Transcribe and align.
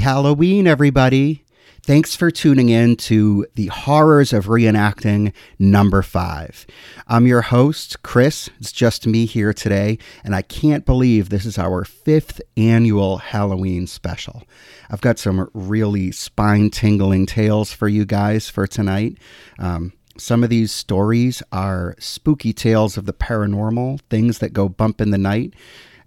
Halloween, 0.00 0.66
everybody. 0.66 1.44
Thanks 1.82 2.16
for 2.16 2.30
tuning 2.30 2.70
in 2.70 2.96
to 2.96 3.46
the 3.54 3.66
horrors 3.66 4.32
of 4.32 4.46
reenacting 4.46 5.34
number 5.58 6.00
five. 6.00 6.66
I'm 7.06 7.26
your 7.26 7.42
host, 7.42 8.02
Chris. 8.02 8.48
It's 8.58 8.72
just 8.72 9.06
me 9.06 9.26
here 9.26 9.52
today, 9.52 9.98
and 10.24 10.34
I 10.34 10.40
can't 10.40 10.86
believe 10.86 11.28
this 11.28 11.44
is 11.44 11.58
our 11.58 11.84
fifth 11.84 12.40
annual 12.56 13.18
Halloween 13.18 13.86
special. 13.86 14.44
I've 14.90 15.02
got 15.02 15.18
some 15.18 15.50
really 15.52 16.12
spine 16.12 16.70
tingling 16.70 17.26
tales 17.26 17.70
for 17.70 17.86
you 17.86 18.06
guys 18.06 18.48
for 18.48 18.66
tonight. 18.66 19.18
Um, 19.58 19.92
some 20.16 20.42
of 20.42 20.48
these 20.48 20.72
stories 20.72 21.42
are 21.52 21.94
spooky 21.98 22.54
tales 22.54 22.96
of 22.96 23.04
the 23.04 23.12
paranormal, 23.12 24.00
things 24.08 24.38
that 24.38 24.54
go 24.54 24.68
bump 24.70 25.02
in 25.02 25.10
the 25.10 25.18
night 25.18 25.52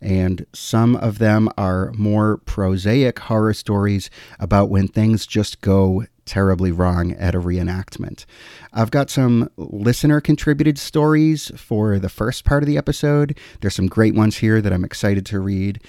and 0.04 0.46
some 0.54 0.96
of 0.98 1.20
them 1.20 1.50
are 1.58 1.92
more 1.94 2.38
prosaic 2.38 3.20
horror 3.20 3.54
stories 3.54 4.10
about 4.40 4.70
when 4.70 4.88
things 4.88 5.26
just 5.26 5.62
go 5.62 6.06
terribly 6.26 6.72
wrong 6.72 7.14
at 7.14 7.36
a 7.36 7.40
reenactment. 7.40 8.26
I've 8.74 8.92
got 8.92 9.10
some 9.10 9.50
listener 9.58 10.22
contributed 10.22 10.78
stories 10.78 11.52
for 11.56 12.00
the 12.00 12.10
first 12.10 12.46
part 12.46 12.64
of 12.64 12.68
the 12.68 12.78
episode. 12.78 13.38
There's 13.62 13.76
some 13.76 13.88
great 13.88 14.16
ones 14.16 14.38
here 14.38 14.62
that 14.62 14.74
I'm 14.74 14.86
excited 14.86 15.26
to 15.28 15.40
read. 15.40 15.82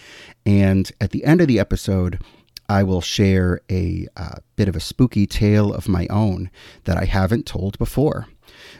And 0.44 0.90
at 1.00 1.10
the 1.10 1.24
end 1.24 1.40
of 1.40 1.48
the 1.48 1.60
episode, 1.60 2.20
I 2.68 2.82
will 2.82 3.00
share 3.00 3.60
a 3.70 4.08
uh, 4.16 4.36
bit 4.56 4.68
of 4.68 4.76
a 4.76 4.80
spooky 4.80 5.26
tale 5.26 5.72
of 5.72 5.88
my 5.88 6.06
own 6.08 6.50
that 6.84 6.96
I 6.96 7.04
haven't 7.04 7.46
told 7.46 7.78
before. 7.78 8.26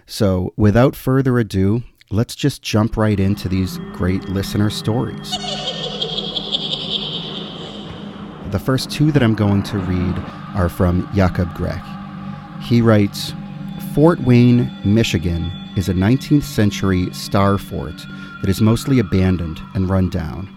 So, 0.06 0.52
without 0.56 0.96
further 0.96 1.38
ado, 1.38 1.82
let's 2.10 2.34
just 2.34 2.62
jump 2.62 2.97
right 2.97 3.19
into 3.19 3.48
these 3.48 3.78
great 3.92 4.28
listener 4.28 4.70
stories. 4.70 5.36
The 8.55 8.61
first 8.61 8.88
two 8.88 9.11
that 9.11 9.20
I'm 9.20 9.34
going 9.34 9.64
to 9.64 9.78
read 9.80 10.16
are 10.55 10.69
from 10.69 11.11
Jakob 11.12 11.48
Grech. 11.55 11.83
He 12.62 12.80
writes 12.80 13.33
Fort 13.94 14.20
Wayne, 14.20 14.70
Michigan 14.84 15.50
is 15.77 15.88
a 15.88 15.92
19th 15.92 16.44
century 16.44 17.12
star 17.12 17.58
fort 17.58 18.00
that 18.41 18.48
is 18.48 18.61
mostly 18.61 19.00
abandoned 19.00 19.61
and 19.74 19.91
run 19.91 20.08
down. 20.08 20.48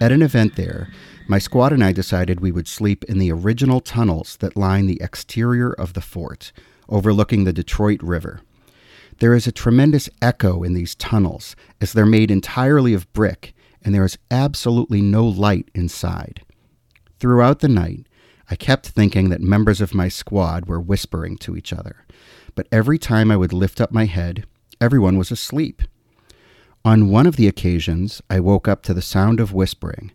At 0.00 0.10
an 0.10 0.20
event 0.20 0.56
there, 0.56 0.90
my 1.28 1.38
squad 1.38 1.72
and 1.72 1.84
I 1.84 1.92
decided 1.92 2.40
we 2.40 2.50
would 2.50 2.66
sleep 2.66 3.04
in 3.04 3.18
the 3.18 3.30
original 3.30 3.80
tunnels 3.80 4.36
that 4.38 4.56
line 4.56 4.86
the 4.86 5.00
exterior 5.00 5.70
of 5.70 5.92
the 5.92 6.00
fort, 6.00 6.50
overlooking 6.88 7.44
the 7.44 7.52
Detroit 7.52 8.02
River. 8.02 8.40
There 9.18 9.34
is 9.34 9.46
a 9.46 9.52
tremendous 9.52 10.08
echo 10.22 10.62
in 10.62 10.74
these 10.74 10.94
tunnels 10.94 11.56
as 11.80 11.92
they're 11.92 12.06
made 12.06 12.30
entirely 12.30 12.94
of 12.94 13.12
brick 13.12 13.52
and 13.82 13.94
there 13.94 14.04
is 14.04 14.18
absolutely 14.30 15.00
no 15.02 15.26
light 15.26 15.70
inside. 15.74 16.42
Throughout 17.18 17.60
the 17.60 17.68
night, 17.68 18.06
I 18.50 18.54
kept 18.56 18.88
thinking 18.88 19.28
that 19.28 19.40
members 19.40 19.80
of 19.80 19.94
my 19.94 20.08
squad 20.08 20.66
were 20.66 20.80
whispering 20.80 21.36
to 21.38 21.56
each 21.56 21.72
other, 21.72 22.06
but 22.54 22.68
every 22.70 22.98
time 22.98 23.30
I 23.30 23.36
would 23.36 23.52
lift 23.52 23.80
up 23.80 23.92
my 23.92 24.04
head, 24.04 24.46
everyone 24.80 25.18
was 25.18 25.30
asleep. 25.30 25.82
On 26.84 27.10
one 27.10 27.26
of 27.26 27.36
the 27.36 27.48
occasions, 27.48 28.22
I 28.30 28.40
woke 28.40 28.68
up 28.68 28.82
to 28.84 28.94
the 28.94 29.02
sound 29.02 29.40
of 29.40 29.52
whispering. 29.52 30.12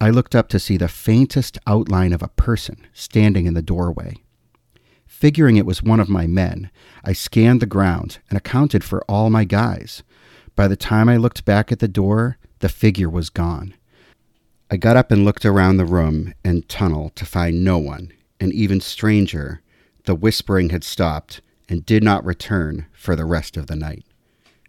I 0.00 0.10
looked 0.10 0.34
up 0.34 0.48
to 0.48 0.58
see 0.58 0.76
the 0.76 0.88
faintest 0.88 1.56
outline 1.66 2.12
of 2.12 2.22
a 2.22 2.28
person 2.28 2.86
standing 2.92 3.46
in 3.46 3.54
the 3.54 3.62
doorway. 3.62 4.16
Figuring 5.20 5.58
it 5.58 5.66
was 5.66 5.82
one 5.82 6.00
of 6.00 6.08
my 6.08 6.26
men, 6.26 6.70
I 7.04 7.12
scanned 7.12 7.60
the 7.60 7.66
ground 7.66 8.20
and 8.30 8.38
accounted 8.38 8.82
for 8.82 9.04
all 9.06 9.28
my 9.28 9.44
guys. 9.44 10.02
By 10.56 10.66
the 10.66 10.76
time 10.76 11.10
I 11.10 11.18
looked 11.18 11.44
back 11.44 11.70
at 11.70 11.78
the 11.78 11.88
door, 11.88 12.38
the 12.60 12.70
figure 12.70 13.10
was 13.10 13.28
gone. 13.28 13.74
I 14.70 14.78
got 14.78 14.96
up 14.96 15.10
and 15.10 15.22
looked 15.22 15.44
around 15.44 15.76
the 15.76 15.84
room 15.84 16.32
and 16.42 16.66
tunnel 16.70 17.10
to 17.16 17.26
find 17.26 17.62
no 17.62 17.76
one, 17.76 18.12
and 18.40 18.50
even 18.54 18.80
stranger, 18.80 19.60
the 20.04 20.14
whispering 20.14 20.70
had 20.70 20.84
stopped 20.84 21.42
and 21.68 21.84
did 21.84 22.02
not 22.02 22.24
return 22.24 22.86
for 22.90 23.14
the 23.14 23.26
rest 23.26 23.58
of 23.58 23.66
the 23.66 23.76
night. 23.76 24.06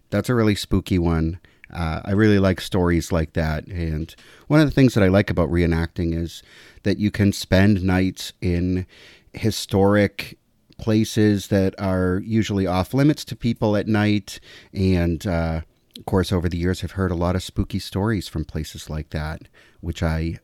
That's 0.10 0.28
a 0.28 0.36
really 0.36 0.56
spooky 0.56 1.00
one. 1.00 1.40
Uh, 1.74 2.02
I 2.04 2.12
really 2.12 2.40
like 2.40 2.60
stories 2.60 3.10
like 3.10 3.32
that. 3.34 3.68
And 3.68 4.14
one 4.48 4.60
of 4.60 4.68
the 4.68 4.76
things 4.76 4.96
that 4.96 5.04
I 5.04 5.08
like 5.08 5.30
about 5.30 5.50
reenacting 5.50 6.14
is 6.14 6.44
that 6.84 6.98
you 6.98 7.10
can 7.10 7.32
spend 7.32 7.84
nights 7.84 8.34
in 8.42 8.86
historic 9.32 10.38
places 10.82 11.48
that 11.48 11.74
are 11.80 12.22
usually 12.26 12.68
off 12.68 12.94
limits 12.94 13.24
to 13.26 13.36
people 13.36 13.78
at 13.78 13.88
night. 13.88 14.40
And 14.74 15.26
uh, 15.26 15.62
of 15.98 16.06
course, 16.06 16.32
over 16.32 16.50
the 16.50 16.58
years, 16.58 16.84
I've 16.84 16.92
heard 16.92 17.12
a 17.12 17.16
lot 17.16 17.36
of 17.36 17.44
spooky 17.44 17.80
stories 17.80 18.28
from 18.28 18.44
places 18.44 18.90
like 18.90 19.12
that, 19.12 19.44
which 19.80 20.04
I 20.04 20.40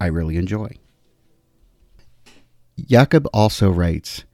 I 0.00 0.06
really 0.06 0.36
enjoy. 0.36 0.76
Jakob 2.78 3.26
also 3.32 3.70
writes 3.70 4.24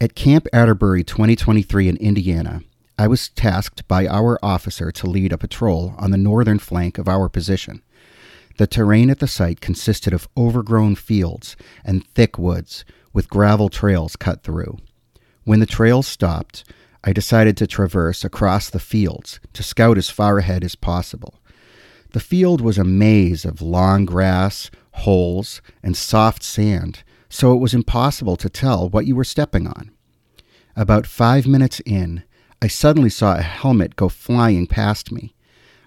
At 0.00 0.14
Camp 0.14 0.46
Atterbury 0.52 1.04
2023 1.04 1.88
in 1.88 1.96
Indiana, 1.98 2.62
I 2.98 3.06
was 3.06 3.28
tasked 3.28 3.86
by 3.88 4.06
our 4.06 4.38
officer 4.42 4.90
to 4.92 5.06
lead 5.06 5.32
a 5.32 5.38
patrol 5.38 5.94
on 5.98 6.10
the 6.10 6.16
northern 6.16 6.58
flank 6.58 6.98
of 6.98 7.08
our 7.08 7.28
position. 7.28 7.82
The 8.58 8.66
terrain 8.66 9.10
at 9.10 9.18
the 9.18 9.26
site 9.26 9.60
consisted 9.60 10.12
of 10.12 10.28
overgrown 10.36 10.96
fields 10.96 11.56
and 11.84 12.06
thick 12.06 12.38
woods 12.38 12.84
with 13.12 13.30
gravel 13.30 13.68
trails 13.68 14.16
cut 14.16 14.42
through. 14.42 14.78
When 15.44 15.60
the 15.60 15.66
trail 15.66 16.02
stopped, 16.02 16.64
I 17.02 17.12
decided 17.12 17.56
to 17.56 17.66
traverse 17.66 18.24
across 18.24 18.70
the 18.70 18.78
fields 18.78 19.40
to 19.54 19.62
scout 19.62 19.98
as 19.98 20.08
far 20.08 20.38
ahead 20.38 20.62
as 20.62 20.76
possible. 20.76 21.40
The 22.12 22.20
field 22.20 22.60
was 22.60 22.78
a 22.78 22.84
maze 22.84 23.44
of 23.44 23.60
long 23.60 24.04
grass, 24.04 24.70
holes, 24.92 25.60
and 25.82 25.96
soft 25.96 26.44
sand, 26.44 27.02
so 27.28 27.52
it 27.54 27.58
was 27.58 27.74
impossible 27.74 28.36
to 28.36 28.48
tell 28.48 28.88
what 28.88 29.06
you 29.06 29.16
were 29.16 29.24
stepping 29.24 29.66
on. 29.66 29.90
About 30.76 31.06
five 31.06 31.46
minutes 31.46 31.80
in, 31.80 32.22
I 32.60 32.68
suddenly 32.68 33.10
saw 33.10 33.36
a 33.36 33.42
helmet 33.42 33.96
go 33.96 34.08
flying 34.08 34.68
past 34.68 35.10
me. 35.10 35.34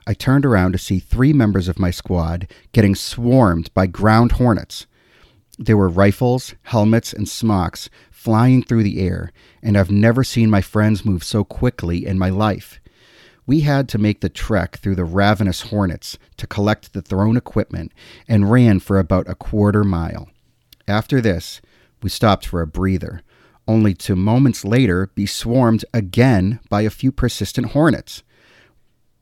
I 0.06 0.14
turned 0.14 0.46
around 0.46 0.74
to 0.74 0.78
see 0.78 1.00
three 1.00 1.32
members 1.32 1.70
of 1.70 1.80
my 1.80 1.92
squad 1.92 2.48
getting 2.74 2.94
swarmed 2.94 3.74
by 3.74 3.88
ground 3.88 4.34
hornets. 4.34 4.86
There 5.58 5.78
were 5.78 5.88
rifles, 5.88 6.54
helmets, 6.64 7.14
and 7.14 7.30
smocks 7.30 7.90
flying 8.26 8.64
through 8.64 8.82
the 8.82 9.00
air, 9.00 9.32
and 9.62 9.78
I've 9.78 9.92
never 9.92 10.24
seen 10.24 10.50
my 10.50 10.62
friends 10.62 11.06
move 11.06 11.24
so 11.24 11.44
quickly 11.44 12.08
in 12.08 12.18
my 12.18 12.30
life. 12.30 12.80
We 13.46 13.60
had 13.62 13.88
to 13.90 14.00
make 14.00 14.22
the 14.22 14.30
trek 14.30 14.78
through 14.78 14.96
the 14.96 15.06
ravenous 15.06 15.62
hornets 15.70 16.18
to 16.38 16.48
collect 16.48 16.94
the 16.94 17.04
thrown 17.04 17.38
equipment 17.38 17.92
and 18.28 18.50
ran 18.50 18.80
for 18.80 18.98
about 18.98 19.30
a 19.30 19.36
quarter 19.36 19.84
mile. 19.84 20.28
After 20.88 21.22
this, 21.22 21.62
we 22.02 22.10
stopped 22.10 22.48
for 22.48 22.64
a 22.64 22.68
breather, 22.68 23.22
only 23.68 23.94
to 23.94 24.16
moments 24.16 24.66
later 24.66 25.12
be 25.14 25.28
swarmed 25.28 25.86
again 25.94 26.60
by 26.68 26.82
a 26.82 26.90
few 26.90 27.12
persistent 27.12 27.74
hornets. 27.74 28.24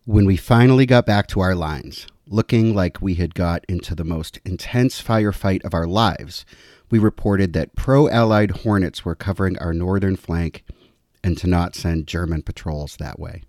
When 0.06 0.26
we 0.26 0.38
finally 0.38 0.86
got 0.86 1.06
back 1.06 1.28
to 1.28 1.42
our 1.42 1.56
lines, 1.56 2.08
looking 2.26 2.74
like 2.74 3.02
we 3.02 3.16
had 3.16 3.36
got 3.36 3.66
into 3.68 3.96
the 3.96 4.06
most 4.06 4.40
intense 4.46 5.04
firefight 5.04 5.62
of 5.66 5.74
our 5.74 5.88
lives, 5.88 6.46
we 6.94 7.00
reported 7.00 7.54
that 7.54 7.76
pro 7.76 8.08
Allied 8.08 8.52
Hornets 8.52 9.04
were 9.04 9.16
covering 9.16 9.58
our 9.58 9.74
northern 9.74 10.16
flank 10.16 10.64
and 11.24 11.36
to 11.40 11.48
not 11.48 11.74
send 11.74 12.06
German 12.06 12.44
patrols 12.44 12.98
that 12.98 13.20
way. 13.20 13.42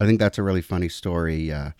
I 0.00 0.06
think 0.06 0.18
that's 0.18 0.36
a 0.36 0.42
really 0.42 0.62
funny 0.62 0.88
story. 0.88 1.52
Uh, 1.52 1.70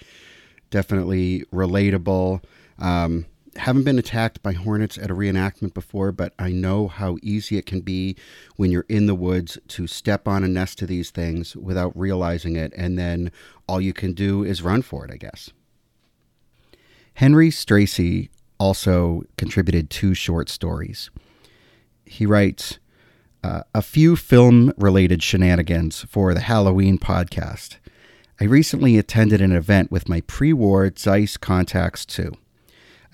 definitely 0.70 1.43
relatable. 1.52 2.44
Um, 2.78 3.26
haven't 3.56 3.82
been 3.82 3.99
attacked 3.99 4.44
by 4.44 4.52
hornets 4.52 4.96
at 4.96 5.10
a 5.10 5.14
reenactment 5.16 5.75
before, 5.75 6.12
but 6.12 6.34
I 6.38 6.52
know 6.52 6.87
how 6.87 7.16
easy 7.20 7.58
it 7.58 7.66
can 7.66 7.81
be 7.81 8.14
when 8.54 8.70
you're 8.70 8.87
in 8.88 9.06
the 9.06 9.16
woods 9.16 9.58
to 9.70 9.88
step 9.88 10.28
on 10.28 10.44
a 10.44 10.49
nest 10.49 10.82
of 10.82 10.88
these 10.88 11.10
things 11.10 11.56
without 11.56 11.99
realizing 11.99 12.54
it, 12.54 12.72
and 12.76 12.96
then 12.96 13.32
all 13.66 13.81
you 13.81 13.93
can 13.93 14.12
do 14.12 14.44
is 14.44 14.62
run 14.62 14.82
for 14.82 15.04
it, 15.04 15.10
I 15.10 15.16
guess. 15.16 15.50
Henry 17.14 17.50
Stracy 17.50 18.28
also 18.62 19.25
contributed 19.37 19.91
two 19.91 20.14
short 20.14 20.49
stories. 20.49 21.11
He 22.05 22.25
writes 22.25 22.79
uh, 23.43 23.62
a 23.75 23.82
few 23.82 24.14
film 24.14 24.73
related 24.79 25.20
shenanigans 25.20 26.03
for 26.05 26.32
the 26.32 26.43
Halloween 26.43 26.97
podcast. 26.97 27.79
I 28.41 28.44
recently 28.44 28.97
attended 28.99 29.41
an 29.41 29.50
event 29.50 29.91
with 29.91 30.09
my 30.09 30.20
pre 30.20 30.53
war 30.53 30.88
Zeiss 30.97 31.37
Contax 31.37 32.06
II. 32.17 32.38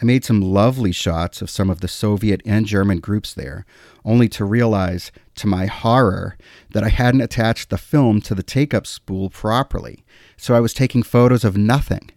I 0.03 0.05
made 0.05 0.23
some 0.23 0.43
lovely 0.43 0.93
shots 0.93 1.41
of 1.41 1.49
some 1.49 1.71
of 1.71 1.81
the 1.81 1.89
Soviet 1.89 2.43
and 2.45 2.67
German 2.67 3.01
groups 3.01 3.33
there, 3.33 3.65
only 4.05 4.29
to 4.29 4.45
realize, 4.45 5.11
to 5.37 5.47
my 5.47 5.65
horror, 5.65 6.37
that 6.75 6.85
I 6.85 6.91
hadn't 6.91 7.23
attached 7.23 7.71
the 7.71 7.79
film 7.79 8.21
to 8.21 8.35
the 8.35 8.43
take 8.43 8.75
up 8.75 8.87
spool 8.87 9.31
properly, 9.31 10.05
so 10.37 10.55
I 10.55 10.61
was 10.61 10.75
taking 10.75 11.03
photos 11.03 11.43
of 11.43 11.57
nothing 11.57 12.11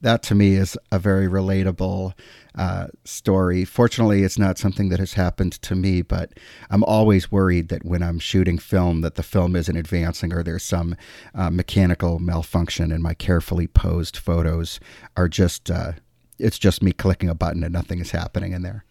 that 0.00 0.22
to 0.24 0.34
me 0.34 0.54
is 0.54 0.76
a 0.90 0.98
very 0.98 1.28
relatable 1.28 2.12
uh, 2.54 2.88
story. 3.04 3.64
Fortunately, 3.64 4.22
it's 4.22 4.38
not 4.38 4.58
something 4.58 4.88
that 4.88 4.98
has 4.98 5.14
happened 5.14 5.52
to 5.62 5.74
me, 5.74 6.02
but 6.02 6.32
I'm 6.70 6.84
always 6.84 7.30
worried 7.30 7.68
that 7.68 7.84
when 7.84 8.02
I'm 8.02 8.18
shooting 8.18 8.58
film, 8.58 9.02
that 9.02 9.14
the 9.14 9.22
film 9.22 9.54
isn't 9.56 9.76
advancing 9.76 10.32
or 10.32 10.42
there's 10.42 10.64
some 10.64 10.96
uh, 11.34 11.50
mechanical 11.50 12.18
malfunction, 12.18 12.90
and 12.90 13.02
my 13.02 13.14
carefully 13.14 13.66
posed 13.66 14.16
photos 14.16 14.80
are 15.16 15.28
just 15.28 15.70
uh, 15.70 15.92
it's 16.38 16.58
just 16.58 16.82
me 16.82 16.92
clicking 16.92 17.28
a 17.28 17.34
button 17.34 17.62
and 17.62 17.72
nothing 17.72 18.00
is 18.00 18.10
happening 18.10 18.52
in 18.52 18.62
there. 18.62 18.84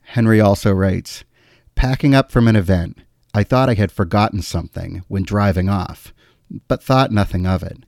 Henry 0.00 0.40
also 0.40 0.72
writes 0.72 1.24
Packing 1.74 2.14
up 2.14 2.32
from 2.32 2.48
an 2.48 2.56
event, 2.56 2.98
I 3.34 3.44
thought 3.44 3.68
I 3.68 3.74
had 3.74 3.92
forgotten 3.92 4.40
something 4.42 5.04
when 5.06 5.22
driving 5.22 5.68
off, 5.68 6.14
but 6.66 6.82
thought 6.82 7.12
nothing 7.12 7.46
of 7.46 7.62
it. 7.62 7.84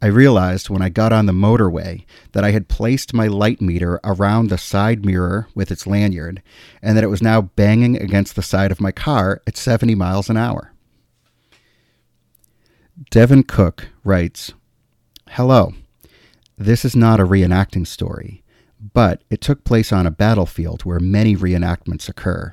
I 0.00 0.06
realized 0.06 0.70
when 0.70 0.80
I 0.80 0.90
got 0.90 1.12
on 1.12 1.26
the 1.26 1.32
motorway 1.32 2.04
that 2.32 2.44
I 2.44 2.52
had 2.52 2.68
placed 2.68 3.12
my 3.12 3.26
light 3.26 3.60
meter 3.60 3.98
around 4.04 4.48
the 4.48 4.58
side 4.58 5.04
mirror 5.04 5.48
with 5.54 5.72
its 5.72 5.88
lanyard 5.88 6.40
and 6.80 6.96
that 6.96 7.02
it 7.02 7.08
was 7.08 7.20
now 7.22 7.42
banging 7.42 7.96
against 8.00 8.36
the 8.36 8.42
side 8.42 8.70
of 8.70 8.80
my 8.80 8.92
car 8.92 9.42
at 9.46 9.56
70 9.56 9.96
miles 9.96 10.30
an 10.30 10.36
hour. 10.36 10.72
Devin 13.10 13.42
Cook 13.42 13.88
writes 14.04 14.52
Hello. 15.30 15.72
This 16.56 16.84
is 16.84 16.96
not 16.96 17.20
a 17.20 17.26
reenacting 17.26 17.86
story, 17.86 18.42
but 18.92 19.22
it 19.30 19.40
took 19.40 19.64
place 19.64 19.92
on 19.92 20.06
a 20.06 20.12
battlefield 20.12 20.82
where 20.82 21.00
many 21.00 21.36
reenactments 21.36 22.08
occur. 22.08 22.52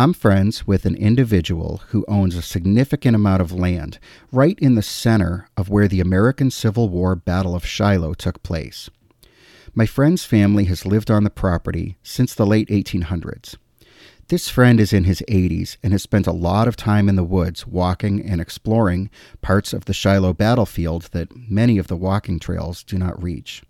I'm 0.00 0.14
friends 0.14 0.66
with 0.66 0.86
an 0.86 0.94
individual 0.94 1.82
who 1.88 2.06
owns 2.08 2.34
a 2.34 2.40
significant 2.40 3.14
amount 3.14 3.42
of 3.42 3.52
land 3.52 3.98
right 4.32 4.58
in 4.58 4.74
the 4.74 4.80
center 4.80 5.50
of 5.58 5.68
where 5.68 5.88
the 5.88 6.00
American 6.00 6.50
Civil 6.50 6.88
War 6.88 7.14
Battle 7.14 7.54
of 7.54 7.66
Shiloh 7.66 8.14
took 8.14 8.42
place. 8.42 8.88
My 9.74 9.84
friend's 9.84 10.24
family 10.24 10.64
has 10.64 10.86
lived 10.86 11.10
on 11.10 11.22
the 11.22 11.28
property 11.28 11.98
since 12.02 12.34
the 12.34 12.46
late 12.46 12.70
1800s. 12.70 13.56
This 14.28 14.48
friend 14.48 14.80
is 14.80 14.94
in 14.94 15.04
his 15.04 15.22
80s 15.28 15.76
and 15.82 15.92
has 15.92 16.02
spent 16.02 16.26
a 16.26 16.32
lot 16.32 16.66
of 16.66 16.76
time 16.76 17.06
in 17.06 17.16
the 17.16 17.22
woods 17.22 17.66
walking 17.66 18.24
and 18.24 18.40
exploring 18.40 19.10
parts 19.42 19.74
of 19.74 19.84
the 19.84 19.92
Shiloh 19.92 20.32
battlefield 20.32 21.10
that 21.12 21.36
many 21.36 21.76
of 21.76 21.88
the 21.88 21.96
walking 21.96 22.38
trails 22.38 22.82
do 22.82 22.96
not 22.96 23.22
reach. 23.22 23.62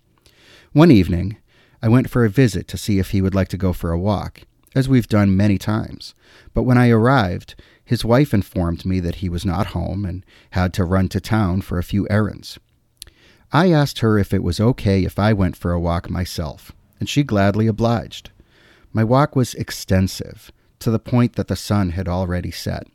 One 0.71 0.93
evening, 0.93 1.39
I 1.83 1.89
went 1.89 2.09
for 2.09 2.25
a 2.25 2.31
visit 2.31 2.69
to 2.69 2.79
see 2.79 3.01
if 3.01 3.11
he 3.11 3.21
would 3.21 3.35
like 3.35 3.49
to 3.49 3.57
go 3.57 3.73
for 3.73 3.91
a 3.91 3.99
walk 3.99 4.43
as 4.75 4.89
we've 4.89 5.09
done 5.09 5.37
many 5.37 5.59
times. 5.59 6.15
But 6.55 6.63
when 6.63 6.79
I 6.79 6.91
arrived, 6.91 7.55
his 7.85 8.05
wife 8.05 8.33
informed 8.33 8.85
me 8.85 9.01
that 9.01 9.17
he 9.17 9.29
was 9.29 9.45
not 9.45 9.69
home 9.69 10.05
and 10.05 10.25
had 10.51 10.73
to 10.75 10.85
run 10.85 11.09
to 11.09 11.21
town 11.21 11.61
for 11.63 11.79
a 11.79 11.83
few 11.85 12.07
errands. 12.09 12.59
I 13.53 13.73
asked 13.73 13.99
her 13.99 14.17
if 14.19 14.33
it 14.33 14.45
was 14.45 14.61
okay 14.61 15.05
if 15.05 15.19
I 15.19 15.33
went 15.33 15.57
for 15.57 15.73
a 15.73 15.81
walk 15.81 16.09
myself, 16.09 16.73
and 17.01 17.09
she 17.09 17.25
gladly 17.25 17.67
obliged. 17.67 18.31
My 18.93 19.03
walk 19.03 19.35
was 19.35 19.55
extensive, 19.55 20.53
to 20.79 20.91
the 20.91 21.01
point 21.01 21.35
that 21.35 21.49
the 21.49 21.57
sun 21.57 21.91
had 21.91 22.07
already 22.07 22.53
set. 22.53 22.87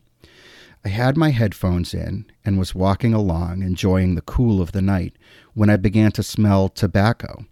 I 0.85 0.89
had 0.89 1.17
my 1.17 1.31
headphones 1.31 1.93
in 1.93 2.25
and 2.45 2.57
was 2.57 2.75
walking 2.75 3.13
along, 3.13 3.63
enjoying 3.63 4.15
the 4.15 4.21
cool 4.21 4.61
of 4.61 4.71
the 4.71 4.81
night, 4.81 5.17
when 5.53 5.69
I 5.69 5.77
began 5.77 6.11
to 6.13 6.23
smell 6.23 6.69
tobacco 6.69 7.45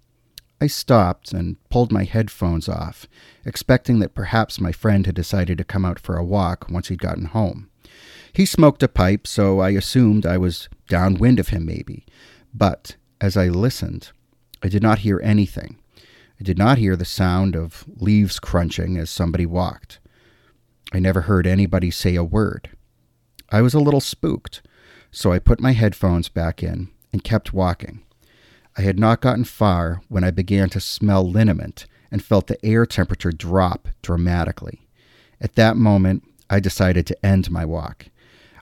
I 0.63 0.68
stopped 0.68 1.33
and 1.33 1.57
pulled 1.68 1.92
my 1.92 2.06
headphones 2.06 2.69
off, 2.69 3.06
expecting 3.44 4.00
that 4.00 4.15
perhaps 4.15 4.62
my 4.62 4.71
friend 4.71 5.06
had 5.06 5.13
decided 5.13 5.57
to 5.57 5.65
come 5.65 5.83
out 5.83 6.00
for 6.00 6.15
a 6.15 6.24
walk 6.24 6.68
once 6.69 6.88
he'd 6.88 7.01
gotten 7.01 7.25
home. 7.25 7.69
He 8.31 8.45
smoked 8.45 8.81
a 8.81 8.88
pipe, 8.88 9.27
so 9.27 9.60
I 9.60 9.71
assumed 9.71 10.25
I 10.25 10.38
was 10.38 10.69
downwind 10.88 11.38
of 11.38 11.50
him, 11.50 11.65
maybe. 11.65 12.06
But 12.54 12.95
as 13.19 13.36
I 13.36 13.50
listened, 13.50 14.12
I 14.63 14.69
did 14.69 14.81
not 14.81 15.00
hear 15.00 15.19
anything. 15.21 15.80
I 16.39 16.44
did 16.45 16.57
not 16.57 16.77
hear 16.77 16.95
the 16.95 17.04
sound 17.04 17.57
of 17.57 17.83
leaves 17.98 18.39
crunching 18.39 18.98
as 18.98 19.09
somebody 19.09 19.45
walked. 19.45 20.00
I 20.94 21.00
never 21.00 21.24
heard 21.24 21.45
anybody 21.45 21.92
say 21.92 22.16
a 22.16 22.24
word. 22.24 22.69
I 23.50 23.62
was 23.62 23.74
a 23.74 23.81
little 23.81 24.00
spooked, 24.00 24.62
so 25.12 25.33
I 25.33 25.39
put 25.39 25.59
my 25.59 25.74
headphones 25.74 26.30
back 26.30 26.63
in 26.63 26.89
and 27.12 27.21
kept 27.21 27.51
walking. 27.51 28.04
I 28.75 28.81
had 28.81 28.98
not 29.00 29.22
gotten 29.22 29.44
far 29.44 30.02
when 30.10 30.24
I 30.24 30.31
began 30.31 30.70
to 30.70 30.80
smell 30.80 31.30
liniment 31.30 31.86
and 32.12 32.24
felt 32.24 32.48
the 32.48 32.64
air 32.66 32.86
temperature 32.86 33.31
drop 33.31 33.88
dramatically. 34.02 34.88
At 35.40 35.56
that 35.56 35.78
moment, 35.78 36.24
I 36.50 36.60
decided 36.60 37.06
to 37.08 37.25
end 37.25 37.52
my 37.52 37.66
walk. 37.66 38.08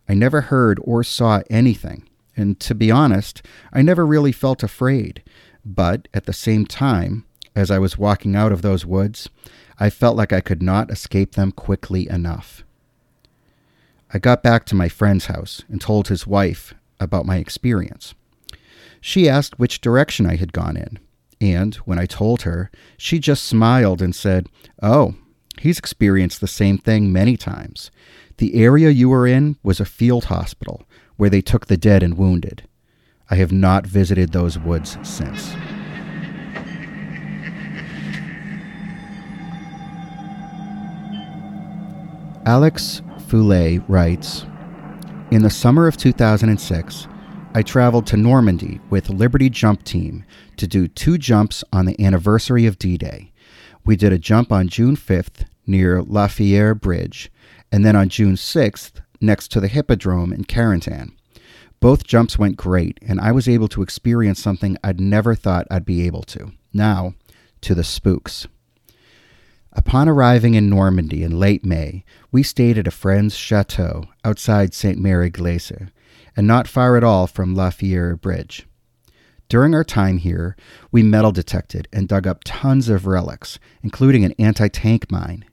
I 0.10 0.14
never 0.14 0.42
heard 0.42 0.80
or 0.84 1.04
saw 1.04 1.42
anything, 1.50 2.08
and 2.36 2.60
to 2.62 2.76
be 2.76 2.92
honest, 2.92 3.42
I 3.72 3.82
never 3.82 4.06
really 4.06 4.32
felt 4.32 4.64
afraid. 4.64 5.24
But 5.64 6.08
at 6.14 6.26
the 6.26 6.34
same 6.34 6.66
time, 6.66 7.26
as 7.56 7.70
I 7.70 7.80
was 7.80 7.98
walking 7.98 8.36
out 8.36 8.52
of 8.52 8.62
those 8.62 8.86
woods, 8.86 9.30
I 9.80 9.90
felt 9.90 10.18
like 10.18 10.34
I 10.34 10.42
could 10.42 10.62
not 10.62 10.92
escape 10.92 11.34
them 11.34 11.52
quickly 11.52 12.10
enough. 12.10 12.64
I 14.14 14.20
got 14.20 14.44
back 14.44 14.66
to 14.66 14.76
my 14.76 14.90
friend's 14.90 15.28
house 15.28 15.64
and 15.70 15.80
told 15.80 16.08
his 16.08 16.28
wife 16.28 16.74
about 17.00 17.26
my 17.26 17.38
experience. 17.38 18.14
She 19.02 19.28
asked 19.28 19.58
which 19.58 19.82
direction 19.82 20.28
I 20.28 20.36
had 20.36 20.54
gone 20.54 20.78
in, 20.78 21.00
and 21.42 21.74
when 21.76 21.98
I 21.98 22.06
told 22.06 22.44
her, 22.44 22.70
she 22.98 23.18
just 23.18 23.44
smiled 23.44 24.00
and 24.02 24.16
said, 24.16 24.48
Oh, 24.82 25.16
he's 25.60 25.80
experienced 25.80 26.40
the 26.40 26.48
same 26.48 26.78
thing 26.78 27.12
many 27.12 27.36
times. 27.36 27.90
The 28.38 28.54
area 28.54 28.92
you 28.92 29.10
were 29.10 29.26
in 29.26 29.58
was 29.64 29.80
a 29.80 29.86
field 29.86 30.26
hospital 30.26 30.84
where 31.18 31.30
they 31.30 31.42
took 31.42 31.66
the 31.66 31.78
dead 31.78 32.04
and 32.04 32.16
wounded. 32.18 32.68
I 33.30 33.36
have 33.36 33.52
not 33.52 33.88
visited 33.88 34.32
those 34.32 34.60
woods 34.60 34.98
since. 35.04 35.54
Alex 42.46 43.02
Foulet 43.28 43.84
writes 43.88 44.46
In 45.32 45.44
the 45.44 45.50
summer 45.50 45.88
of 45.88 45.98
2006, 45.98 47.08
I 47.54 47.64
traveled 47.64 48.08
to 48.08 48.18
Normandy 48.18 48.80
with 48.90 49.10
Liberty 49.10 49.50
Jump 49.50 49.84
Team 49.84 50.24
to 50.56 50.66
do 50.66 50.88
two 50.88 51.18
jumps 51.18 51.66
on 51.74 51.86
the 51.86 52.02
anniversary 52.02 52.66
of 52.66 52.80
D 52.80 52.98
Day. 52.98 53.34
We 53.84 53.98
did 53.98 54.14
a 54.14 54.18
jump 54.18 54.54
on 54.54 54.70
June 54.70 54.96
5th 54.96 55.46
near 55.68 56.02
La 56.02 56.28
Fière 56.28 56.80
Bridge, 56.80 57.30
and 57.70 57.86
then 57.86 57.94
on 57.94 58.08
June 58.08 58.36
6th 58.36 59.02
next 59.20 59.50
to 59.50 59.60
the 59.60 59.68
Hippodrome 59.68 60.32
in 60.32 60.46
Carentan. 60.46 61.12
Both 61.82 62.06
jumps 62.06 62.40
went 62.40 62.56
great, 62.56 62.98
and 63.06 63.20
I 63.20 63.34
was 63.34 63.50
able 63.50 63.68
to 63.70 63.82
experience 63.82 64.42
something 64.42 64.78
I'd 64.82 65.02
never 65.02 65.36
thought 65.36 65.68
I'd 65.70 65.86
be 65.86 66.06
able 66.08 66.24
to. 66.24 66.54
Now, 66.72 67.16
to 67.60 67.76
the 67.76 67.84
spooks. 67.84 68.48
Upon 69.74 70.08
arriving 70.08 70.54
in 70.54 70.70
Normandy 70.70 71.22
in 71.22 71.38
late 71.38 71.66
May, 71.66 72.06
we 72.32 72.44
stayed 72.44 72.78
at 72.78 72.88
a 72.88 72.92
friend's 72.92 73.36
chateau 73.36 74.06
outside 74.24 74.74
Sainte-Mère-Église 74.74 75.90
and 76.36 76.48
not 76.48 76.68
far 76.68 76.98
at 76.98 77.04
all 77.04 77.28
from 77.28 77.56
La 77.56 77.70
Fière 77.70 78.20
Bridge. 78.20 78.68
During 79.50 79.76
our 79.76 79.84
time 79.84 80.18
here, 80.18 80.56
we 80.92 81.04
metal 81.04 81.34
detected 81.34 81.88
and 81.92 82.08
dug 82.08 82.26
up 82.26 82.42
tons 82.46 82.88
of 82.88 83.06
relics, 83.06 83.60
including 83.84 84.24
an 84.24 84.34
anti 84.40 84.70
tank 84.70 85.12
mine. 85.12 85.44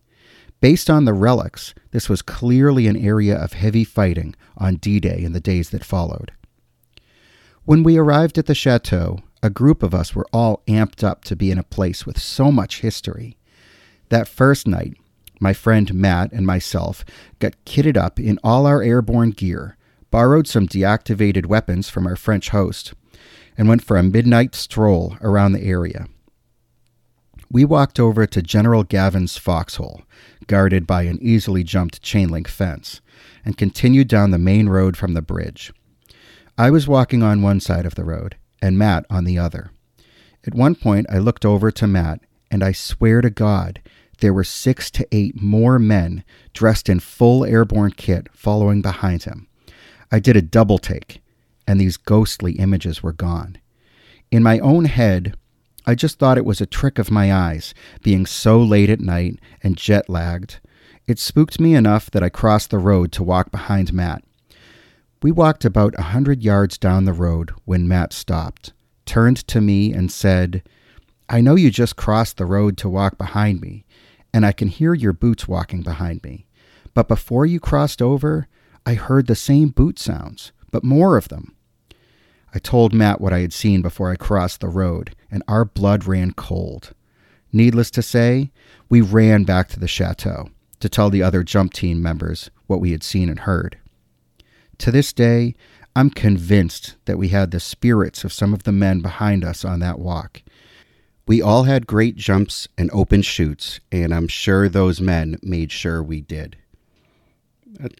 Based 0.60 0.88
on 0.88 1.04
the 1.04 1.12
relics, 1.12 1.74
this 1.90 2.08
was 2.08 2.22
clearly 2.22 2.86
an 2.86 2.96
area 2.96 3.36
of 3.36 3.54
heavy 3.54 3.84
fighting 3.84 4.34
on 4.56 4.76
D 4.76 5.00
Day 5.00 5.22
in 5.22 5.32
the 5.32 5.40
days 5.40 5.70
that 5.70 5.84
followed. 5.84 6.32
When 7.64 7.82
we 7.82 7.96
arrived 7.96 8.38
at 8.38 8.46
the 8.46 8.54
chateau, 8.54 9.18
a 9.42 9.50
group 9.50 9.82
of 9.82 9.94
us 9.94 10.14
were 10.14 10.26
all 10.32 10.62
amped 10.66 11.04
up 11.04 11.24
to 11.24 11.36
be 11.36 11.50
in 11.50 11.58
a 11.58 11.64
place 11.64 12.06
with 12.06 12.20
so 12.20 12.50
much 12.50 12.80
history. 12.80 13.36
That 14.08 14.28
first 14.28 14.66
night, 14.66 14.96
my 15.40 15.52
friend 15.52 15.92
Matt 15.94 16.32
and 16.32 16.46
myself 16.46 17.04
got 17.38 17.64
kitted 17.64 17.96
up 17.96 18.18
in 18.18 18.38
all 18.42 18.66
our 18.66 18.82
airborne 18.82 19.30
gear 19.30 19.76
borrowed 20.10 20.46
some 20.46 20.66
deactivated 20.66 21.46
weapons 21.46 21.88
from 21.88 22.06
our 22.06 22.16
French 22.16 22.50
host, 22.50 22.94
and 23.56 23.68
went 23.68 23.82
for 23.82 23.96
a 23.96 24.02
midnight 24.02 24.54
stroll 24.54 25.16
around 25.20 25.52
the 25.52 25.64
area. 25.64 26.06
We 27.50 27.64
walked 27.64 27.98
over 27.98 28.26
to 28.26 28.42
General 28.42 28.84
Gavin's 28.84 29.38
foxhole, 29.38 30.02
guarded 30.46 30.86
by 30.86 31.02
an 31.02 31.18
easily 31.20 31.64
jumped 31.64 32.02
chain 32.02 32.28
link 32.28 32.46
fence, 32.46 33.00
and 33.44 33.56
continued 33.56 34.08
down 34.08 34.30
the 34.30 34.38
main 34.38 34.68
road 34.68 34.96
from 34.96 35.14
the 35.14 35.22
bridge. 35.22 35.72
I 36.56 36.70
was 36.70 36.86
walking 36.86 37.22
on 37.22 37.42
one 37.42 37.60
side 37.60 37.86
of 37.86 37.94
the 37.94 38.04
road, 38.04 38.36
and 38.60 38.78
Matt 38.78 39.06
on 39.08 39.24
the 39.24 39.38
other. 39.38 39.70
At 40.46 40.54
one 40.54 40.74
point, 40.74 41.06
I 41.10 41.18
looked 41.18 41.44
over 41.44 41.70
to 41.70 41.86
Matt, 41.86 42.20
and 42.50 42.62
I 42.62 42.72
swear 42.72 43.20
to 43.22 43.30
God, 43.30 43.80
there 44.20 44.32
were 44.32 44.44
six 44.44 44.90
to 44.92 45.06
eight 45.12 45.40
more 45.40 45.78
men 45.78 46.24
dressed 46.52 46.88
in 46.88 47.00
full 47.00 47.44
airborne 47.44 47.92
kit 47.92 48.28
following 48.32 48.82
behind 48.82 49.24
him. 49.24 49.47
I 50.10 50.18
did 50.18 50.36
a 50.36 50.42
double 50.42 50.78
take, 50.78 51.20
and 51.66 51.80
these 51.80 51.96
ghostly 51.96 52.52
images 52.52 53.02
were 53.02 53.12
gone. 53.12 53.58
In 54.30 54.42
my 54.42 54.58
own 54.58 54.86
head, 54.86 55.36
I 55.86 55.94
just 55.94 56.18
thought 56.18 56.38
it 56.38 56.44
was 56.44 56.60
a 56.60 56.66
trick 56.66 56.98
of 56.98 57.10
my 57.10 57.32
eyes, 57.32 57.74
being 58.02 58.26
so 58.26 58.60
late 58.60 58.90
at 58.90 59.00
night 59.00 59.38
and 59.62 59.76
jet 59.76 60.08
lagged. 60.08 60.60
It 61.06 61.18
spooked 61.18 61.58
me 61.58 61.74
enough 61.74 62.10
that 62.10 62.22
I 62.22 62.28
crossed 62.28 62.70
the 62.70 62.78
road 62.78 63.12
to 63.12 63.22
walk 63.22 63.50
behind 63.50 63.92
Matt. 63.92 64.22
We 65.22 65.32
walked 65.32 65.64
about 65.64 65.98
a 65.98 66.02
hundred 66.02 66.42
yards 66.42 66.78
down 66.78 67.04
the 67.04 67.12
road 67.12 67.52
when 67.64 67.88
Matt 67.88 68.12
stopped, 68.12 68.72
turned 69.06 69.38
to 69.48 69.60
me, 69.60 69.92
and 69.92 70.12
said, 70.12 70.62
I 71.28 71.40
know 71.40 71.54
you 71.54 71.70
just 71.70 71.96
crossed 71.96 72.36
the 72.36 72.46
road 72.46 72.76
to 72.78 72.88
walk 72.88 73.18
behind 73.18 73.60
me, 73.60 73.84
and 74.32 74.46
I 74.46 74.52
can 74.52 74.68
hear 74.68 74.94
your 74.94 75.12
boots 75.12 75.48
walking 75.48 75.82
behind 75.82 76.22
me. 76.22 76.46
But 76.94 77.08
before 77.08 77.46
you 77.46 77.60
crossed 77.60 78.00
over, 78.00 78.48
I 78.86 78.94
heard 78.94 79.26
the 79.26 79.34
same 79.34 79.68
boot 79.68 79.98
sounds, 79.98 80.52
but 80.70 80.84
more 80.84 81.16
of 81.16 81.28
them. 81.28 81.54
I 82.54 82.58
told 82.58 82.94
Matt 82.94 83.20
what 83.20 83.32
I 83.32 83.40
had 83.40 83.52
seen 83.52 83.82
before 83.82 84.10
I 84.10 84.16
crossed 84.16 84.60
the 84.60 84.68
road, 84.68 85.14
and 85.30 85.42
our 85.46 85.64
blood 85.64 86.06
ran 86.06 86.32
cold. 86.32 86.92
Needless 87.52 87.90
to 87.92 88.02
say, 88.02 88.50
we 88.88 89.00
ran 89.00 89.44
back 89.44 89.68
to 89.68 89.80
the 89.80 89.88
chateau 89.88 90.50
to 90.80 90.88
tell 90.88 91.10
the 91.10 91.22
other 91.22 91.42
jump 91.42 91.72
team 91.72 92.02
members 92.02 92.50
what 92.66 92.80
we 92.80 92.92
had 92.92 93.02
seen 93.02 93.28
and 93.28 93.40
heard. 93.40 93.78
To 94.78 94.90
this 94.90 95.12
day, 95.12 95.54
I'm 95.96 96.10
convinced 96.10 96.94
that 97.06 97.18
we 97.18 97.28
had 97.28 97.50
the 97.50 97.60
spirits 97.60 98.22
of 98.22 98.32
some 98.32 98.54
of 98.54 98.62
the 98.62 98.72
men 98.72 99.00
behind 99.00 99.44
us 99.44 99.64
on 99.64 99.80
that 99.80 99.98
walk. 99.98 100.42
We 101.26 101.42
all 101.42 101.64
had 101.64 101.86
great 101.86 102.16
jumps 102.16 102.68
and 102.78 102.88
open 102.92 103.22
chutes, 103.22 103.80
and 103.90 104.14
I'm 104.14 104.28
sure 104.28 104.68
those 104.68 105.00
men 105.00 105.38
made 105.42 105.72
sure 105.72 106.02
we 106.02 106.20
did. 106.20 106.56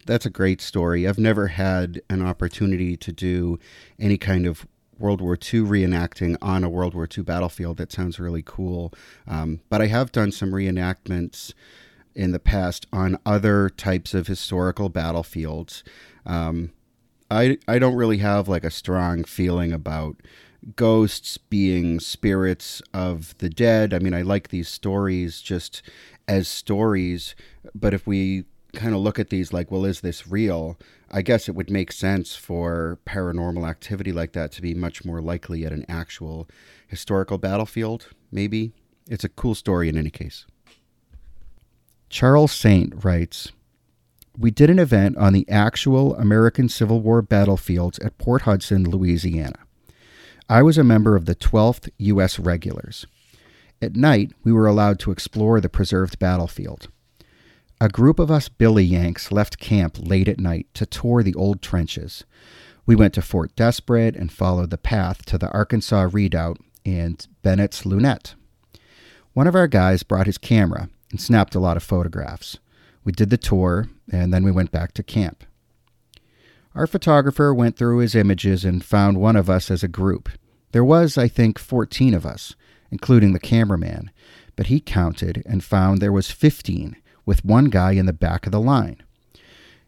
That's 0.07 0.27
a 0.27 0.31
great 0.31 0.61
story. 0.61 1.07
I've 1.07 1.19
never 1.19 1.49
had 1.49 2.01
an 2.09 2.23
opportunity 2.23 2.97
to 2.97 3.13
do 3.13 3.59
any 3.99 4.19
kind 4.19 4.47
of 4.47 4.67
World 4.99 5.21
War 5.21 5.35
II 5.35 5.61
reenacting 5.63 6.37
on 6.43 6.65
a 6.65 6.69
World 6.69 6.95
War 6.95 7.09
II 7.17 7.23
battlefield. 7.25 7.77
That 7.77 7.93
sounds 7.93 8.19
really 8.19 8.43
cool. 8.45 8.93
Um, 9.27 9.61
but 9.69 9.81
I 9.81 9.87
have 9.87 10.11
done 10.11 10.33
some 10.33 10.51
reenactments 10.51 11.53
in 12.15 12.33
the 12.33 12.41
past 12.41 12.87
on 12.93 13.19
other 13.25 13.69
types 13.69 14.15
of 14.15 14.27
historical 14.27 14.89
battlefields. 14.89 15.85
Um, 16.27 16.73
I 17.31 17.59
I 17.69 17.79
don't 17.79 17.95
really 17.95 18.19
have 18.19 18.49
like 18.49 18.65
a 18.65 18.71
strong 18.71 19.23
feeling 19.25 19.73
about 19.73 20.17
ghosts 20.75 21.39
being 21.39 22.01
spirits 22.01 22.83
of 22.93 23.37
the 23.39 23.49
dead. 23.49 23.95
I 23.95 24.01
mean, 24.01 24.15
I 24.15 24.23
like 24.23 24.49
these 24.49 24.69
stories 24.69 25.41
just 25.41 25.83
as 26.27 26.49
stories, 26.49 27.37
but 27.75 27.95
if 27.95 28.07
we 28.07 28.45
kind 28.75 28.95
of 28.95 29.01
look 29.01 29.19
at 29.19 29.31
these 29.31 29.53
like, 29.53 29.71
well, 29.71 29.85
is 29.85 30.01
this 30.01 30.29
real? 30.29 30.79
I 31.11 31.23
guess 31.23 31.49
it 31.49 31.55
would 31.55 31.71
make 31.71 31.91
sense 31.93 32.35
for 32.35 32.99
paranormal 33.07 33.69
activity 33.69 34.13
like 34.13 34.33
that 34.33 34.53
to 34.53 34.63
be 34.63 34.75
much 34.75 35.05
more 35.05 35.21
likely 35.21 35.65
at 35.65 35.73
an 35.73 35.87
actual 35.89 36.49
historical 36.87 37.39
battlefield, 37.39 38.09
maybe. 38.31 38.73
It's 39.09 39.25
a 39.25 39.31
cool 39.31 39.55
story 39.55 39.89
in 39.89 39.97
any 39.97 40.11
case. 40.11 40.45
Charles 42.11 42.53
Saint 42.53 43.05
writes 43.05 43.53
We 44.37 44.51
did 44.51 44.71
an 44.71 44.79
event 44.79 45.17
on 45.17 45.33
the 45.33 45.49
actual 45.49 46.15
American 46.17 46.69
Civil 46.69 47.01
War 47.01 47.23
battlefields 47.23 47.99
at 48.01 48.19
Port 48.19 48.43
Hudson, 48.43 48.89
Louisiana. 48.89 49.59
I 50.49 50.63
was 50.63 50.79
a 50.79 50.85
member 50.85 51.17
of 51.17 51.27
the 51.27 51.35
12th 51.35 51.91
U.S. 51.99 52.39
Regulars. 52.39 53.07
At 53.81 53.95
night, 53.95 54.33
we 54.45 54.53
were 54.53 54.67
allowed 54.67 54.99
to 55.01 55.11
explore 55.11 55.61
the 55.61 55.69
preserved 55.69 56.19
battlefield. 56.19 56.89
A 57.81 57.89
group 57.89 58.19
of 58.19 58.29
us 58.29 58.49
Billy 58.49 58.83
Yanks 58.83 59.31
left 59.31 59.59
camp 59.59 59.99
late 60.01 60.27
at 60.27 60.41
night 60.41 60.67
to 60.75 60.85
tour 60.85 61.23
the 61.23 61.35
old 61.37 61.63
trenches. 61.63 62.25
We 62.87 62.97
went 62.97 63.15
to 63.15 63.23
Fort 63.23 63.55
Desperate 63.55 64.17
and 64.17 64.33
followed 64.33 64.71
the 64.71 64.79
path 64.79 65.25
to 65.27 65.39
the 65.39 65.49
Arkansas 65.53 66.09
Redoubt 66.11 66.59
and 66.85 67.25
Bennett's 67.43 67.87
Lunette. 67.87 68.35
One 69.33 69.47
of 69.47 69.55
our 69.55 69.69
guys 69.69 70.03
brought 70.03 70.27
his 70.27 70.39
camera 70.39 70.89
and 71.13 71.21
snapped 71.21 71.55
a 71.55 71.61
lot 71.61 71.77
of 71.77 71.85
photographs. 71.85 72.59
We 73.05 73.13
did 73.13 73.31
the 73.31 73.37
tour, 73.37 73.89
and 74.11 74.35
then 74.35 74.43
we 74.43 74.51
went 74.51 74.73
back 74.73 74.93
to 74.95 75.05
camp. 75.05 75.45
Our 76.75 76.89
photographer 76.89 77.55
went 77.55 77.77
through 77.77 77.99
his 77.99 78.17
images 78.17 78.65
and 78.65 78.85
found 78.85 79.19
one 79.21 79.37
of 79.37 79.49
us 79.49 79.71
as 79.71 79.85
a 79.85 79.89
group. 79.89 80.29
There 80.73 80.85
was, 80.85 81.17
I 81.17 81.29
think, 81.29 81.61
14 81.61 82.13
of 82.13 82.27
us, 82.27 82.57
including 82.91 83.35
the 83.35 83.39
cameraman, 83.39 84.11
but 84.57 84.67
he 84.67 84.81
counted 84.81 85.45
and 85.47 85.63
found 85.63 86.01
there 86.01 86.13
was 86.13 86.33
15, 86.33 86.97
with 87.29 87.45
one 87.45 87.67
guy 87.67 87.93
in 87.93 88.07
the 88.07 88.13
back 88.15 88.47
of 88.47 88.53
the 88.53 88.61
line. 88.61 88.97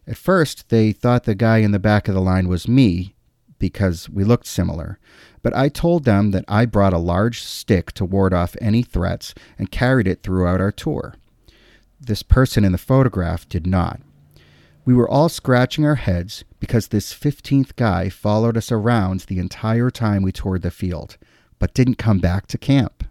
At 0.05 0.15
first, 0.15 0.69
they 0.69 0.91
thought 0.91 1.23
the 1.23 1.33
guy 1.33 1.57
in 1.57 1.71
the 1.71 1.79
back 1.79 2.07
of 2.07 2.13
the 2.13 2.21
line 2.21 2.47
was 2.47 2.67
me 2.67 3.15
because 3.57 4.07
we 4.07 4.23
looked 4.23 4.45
similar, 4.45 4.99
but 5.41 5.55
I 5.55 5.67
told 5.67 6.05
them 6.05 6.29
that 6.31 6.45
I 6.47 6.67
brought 6.67 6.93
a 6.93 6.99
large 6.99 7.41
stick 7.41 7.93
to 7.93 8.05
ward 8.05 8.31
off 8.31 8.55
any 8.61 8.83
threats 8.83 9.33
and 9.57 9.71
carried 9.71 10.07
it 10.07 10.21
throughout 10.21 10.61
our 10.61 10.71
tour. 10.71 11.15
This 11.99 12.21
person 12.21 12.63
in 12.63 12.73
the 12.73 12.77
photograph 12.77 13.49
did 13.49 13.65
not. 13.65 14.01
We 14.85 14.93
were 14.93 15.09
all 15.09 15.27
scratching 15.27 15.83
our 15.83 15.95
heads 15.95 16.43
because 16.59 16.89
this 16.89 17.11
15th 17.11 17.75
guy 17.75 18.09
followed 18.09 18.55
us 18.55 18.71
around 18.71 19.21
the 19.21 19.39
entire 19.39 19.89
time 19.89 20.21
we 20.21 20.31
toured 20.31 20.61
the 20.61 20.69
field, 20.69 21.17
but 21.57 21.73
didn't 21.73 21.95
come 21.95 22.19
back 22.19 22.45
to 22.47 22.59
camp. 22.59 23.03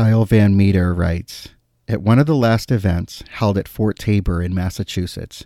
Kyle 0.00 0.24
Van 0.24 0.56
Meter 0.56 0.94
writes 0.94 1.50
At 1.86 2.00
one 2.00 2.18
of 2.18 2.24
the 2.24 2.34
last 2.34 2.72
events 2.72 3.22
held 3.32 3.58
at 3.58 3.68
Fort 3.68 3.98
Taber 3.98 4.42
in 4.42 4.54
Massachusetts, 4.54 5.44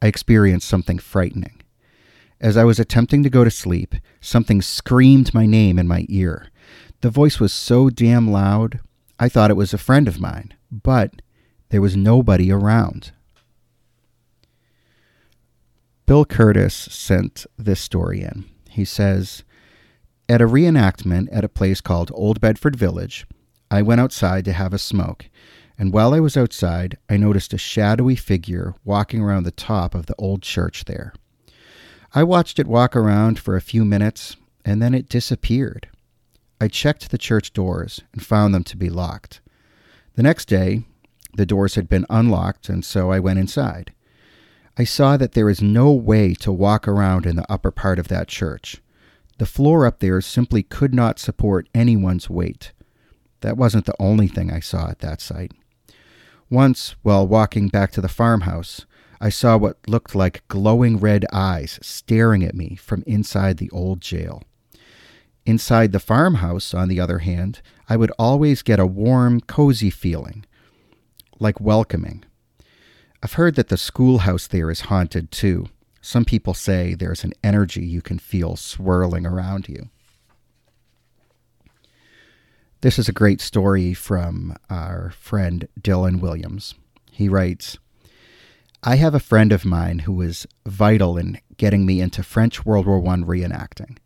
I 0.00 0.06
experienced 0.06 0.68
something 0.68 1.00
frightening. 1.00 1.60
As 2.40 2.56
I 2.56 2.62
was 2.62 2.78
attempting 2.78 3.24
to 3.24 3.28
go 3.28 3.42
to 3.42 3.50
sleep, 3.50 3.96
something 4.20 4.62
screamed 4.62 5.34
my 5.34 5.44
name 5.44 5.76
in 5.76 5.88
my 5.88 6.06
ear. 6.08 6.52
The 7.00 7.10
voice 7.10 7.40
was 7.40 7.52
so 7.52 7.90
damn 7.90 8.30
loud, 8.30 8.78
I 9.18 9.28
thought 9.28 9.50
it 9.50 9.56
was 9.56 9.74
a 9.74 9.76
friend 9.76 10.06
of 10.06 10.20
mine, 10.20 10.54
but 10.70 11.20
there 11.70 11.82
was 11.82 11.96
nobody 11.96 12.52
around. 12.52 13.10
Bill 16.06 16.24
Curtis 16.24 16.76
sent 16.76 17.44
this 17.58 17.80
story 17.80 18.20
in. 18.20 18.44
He 18.70 18.84
says, 18.84 19.42
At 20.28 20.40
a 20.40 20.46
reenactment 20.46 21.26
at 21.32 21.44
a 21.44 21.48
place 21.48 21.80
called 21.80 22.12
Old 22.14 22.40
Bedford 22.40 22.76
Village, 22.76 23.26
I 23.70 23.82
went 23.82 24.00
outside 24.00 24.44
to 24.44 24.52
have 24.52 24.72
a 24.72 24.78
smoke, 24.78 25.26
and 25.78 25.92
while 25.92 26.14
I 26.14 26.20
was 26.20 26.36
outside, 26.36 26.98
I 27.08 27.16
noticed 27.16 27.52
a 27.52 27.58
shadowy 27.58 28.16
figure 28.16 28.74
walking 28.84 29.20
around 29.20 29.42
the 29.42 29.50
top 29.50 29.94
of 29.94 30.06
the 30.06 30.14
old 30.16 30.42
church 30.42 30.84
there. 30.84 31.12
I 32.14 32.22
watched 32.22 32.58
it 32.58 32.66
walk 32.66 32.94
around 32.96 33.38
for 33.38 33.56
a 33.56 33.60
few 33.60 33.84
minutes, 33.84 34.36
and 34.64 34.80
then 34.80 34.94
it 34.94 35.08
disappeared. 35.08 35.88
I 36.60 36.68
checked 36.68 37.10
the 37.10 37.18
church 37.18 37.52
doors 37.52 38.00
and 38.12 38.24
found 38.24 38.54
them 38.54 38.64
to 38.64 38.76
be 38.76 38.88
locked. 38.88 39.40
The 40.14 40.22
next 40.22 40.46
day, 40.46 40.84
the 41.34 41.44
doors 41.44 41.74
had 41.74 41.88
been 41.88 42.06
unlocked, 42.08 42.70
and 42.70 42.84
so 42.84 43.10
I 43.12 43.20
went 43.20 43.38
inside. 43.38 43.92
I 44.78 44.84
saw 44.84 45.16
that 45.16 45.32
there 45.32 45.50
is 45.50 45.60
no 45.60 45.92
way 45.92 46.34
to 46.34 46.52
walk 46.52 46.88
around 46.88 47.26
in 47.26 47.36
the 47.36 47.50
upper 47.52 47.70
part 47.70 47.98
of 47.98 48.08
that 48.08 48.28
church. 48.28 48.80
The 49.38 49.46
floor 49.46 49.84
up 49.84 50.00
there 50.00 50.20
simply 50.22 50.62
could 50.62 50.94
not 50.94 51.18
support 51.18 51.68
anyone's 51.74 52.30
weight. 52.30 52.72
That 53.40 53.56
wasn't 53.56 53.86
the 53.86 53.96
only 54.00 54.28
thing 54.28 54.50
I 54.50 54.60
saw 54.60 54.88
at 54.88 55.00
that 55.00 55.20
site. 55.20 55.52
Once, 56.48 56.94
while 57.02 57.26
walking 57.26 57.68
back 57.68 57.90
to 57.92 58.00
the 58.00 58.08
farmhouse, 58.08 58.86
I 59.20 59.30
saw 59.30 59.56
what 59.56 59.78
looked 59.88 60.14
like 60.14 60.46
glowing 60.48 60.98
red 60.98 61.24
eyes 61.32 61.78
staring 61.82 62.44
at 62.44 62.54
me 62.54 62.76
from 62.76 63.02
inside 63.06 63.56
the 63.56 63.70
old 63.70 64.00
jail. 64.00 64.42
Inside 65.44 65.92
the 65.92 66.00
farmhouse, 66.00 66.74
on 66.74 66.88
the 66.88 67.00
other 67.00 67.20
hand, 67.20 67.62
I 67.88 67.96
would 67.96 68.12
always 68.18 68.62
get 68.62 68.80
a 68.80 68.86
warm, 68.86 69.40
cozy 69.40 69.90
feeling, 69.90 70.44
like 71.38 71.60
welcoming. 71.60 72.24
I've 73.22 73.34
heard 73.34 73.54
that 73.54 73.68
the 73.68 73.76
schoolhouse 73.76 74.46
there 74.46 74.70
is 74.70 74.82
haunted 74.82 75.30
too. 75.30 75.66
Some 76.00 76.24
people 76.24 76.54
say 76.54 76.94
there's 76.94 77.24
an 77.24 77.32
energy 77.42 77.84
you 77.84 78.02
can 78.02 78.18
feel 78.18 78.56
swirling 78.56 79.26
around 79.26 79.68
you. 79.68 79.88
This 82.82 82.98
is 82.98 83.08
a 83.08 83.12
great 83.12 83.40
story 83.40 83.94
from 83.94 84.54
our 84.68 85.10
friend 85.10 85.66
Dylan 85.80 86.20
Williams. 86.20 86.74
He 87.10 87.26
writes 87.26 87.78
I 88.82 88.96
have 88.96 89.14
a 89.14 89.18
friend 89.18 89.50
of 89.50 89.64
mine 89.64 90.00
who 90.00 90.12
was 90.12 90.46
vital 90.66 91.16
in 91.16 91.40
getting 91.56 91.86
me 91.86 92.02
into 92.02 92.22
French 92.22 92.66
World 92.66 92.84
War 92.84 92.98
I 92.98 93.16
reenacting. 93.16 93.96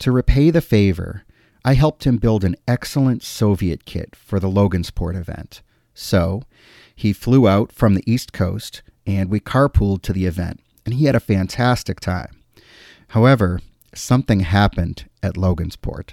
To 0.00 0.12
repay 0.12 0.50
the 0.50 0.60
favor, 0.60 1.24
I 1.64 1.72
helped 1.72 2.04
him 2.04 2.18
build 2.18 2.44
an 2.44 2.56
excellent 2.68 3.22
Soviet 3.22 3.86
kit 3.86 4.14
for 4.14 4.38
the 4.38 4.50
Logansport 4.50 5.16
event. 5.16 5.62
So, 5.94 6.42
he 6.94 7.14
flew 7.14 7.48
out 7.48 7.72
from 7.72 7.94
the 7.94 8.04
East 8.06 8.34
Coast 8.34 8.82
and 9.06 9.30
we 9.30 9.40
carpooled 9.40 10.02
to 10.02 10.12
the 10.12 10.26
event, 10.26 10.60
and 10.84 10.94
he 10.94 11.06
had 11.06 11.14
a 11.14 11.20
fantastic 11.20 11.98
time. 11.98 12.42
However, 13.08 13.60
something 13.94 14.40
happened 14.40 15.08
at 15.22 15.34
Logansport. 15.34 16.10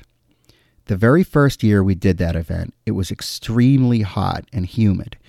The 0.89 0.97
very 0.97 1.23
first 1.23 1.61
year 1.61 1.83
we 1.83 1.93
did 1.93 2.17
that 2.17 2.35
event, 2.35 2.73
it 2.83 2.93
was 2.93 3.11
extremely 3.11 4.01
hot 4.01 4.45
and 4.51 4.65
humid, 4.65 5.19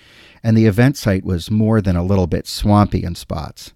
and 0.41 0.57
the 0.57 0.65
event 0.65 0.97
site 0.97 1.23
was 1.23 1.51
more 1.51 1.81
than 1.81 1.95
a 1.95 2.03
little 2.03 2.25
bit 2.25 2.47
swampy 2.47 3.03
in 3.03 3.13
spots. 3.13 3.71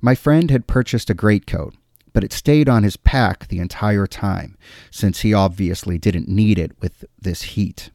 My 0.00 0.16
friend 0.16 0.50
had 0.50 0.66
purchased 0.66 1.08
a 1.08 1.14
greatcoat, 1.14 1.76
but 2.12 2.24
it 2.24 2.32
stayed 2.32 2.68
on 2.68 2.82
his 2.82 2.96
pack 2.96 3.46
the 3.46 3.60
entire 3.60 4.08
time, 4.08 4.58
since 4.90 5.20
he 5.20 5.32
obviously 5.32 5.98
didn't 5.98 6.26
need 6.26 6.58
it 6.58 6.72
with 6.80 7.04
this 7.16 7.42
heat. 7.42 7.92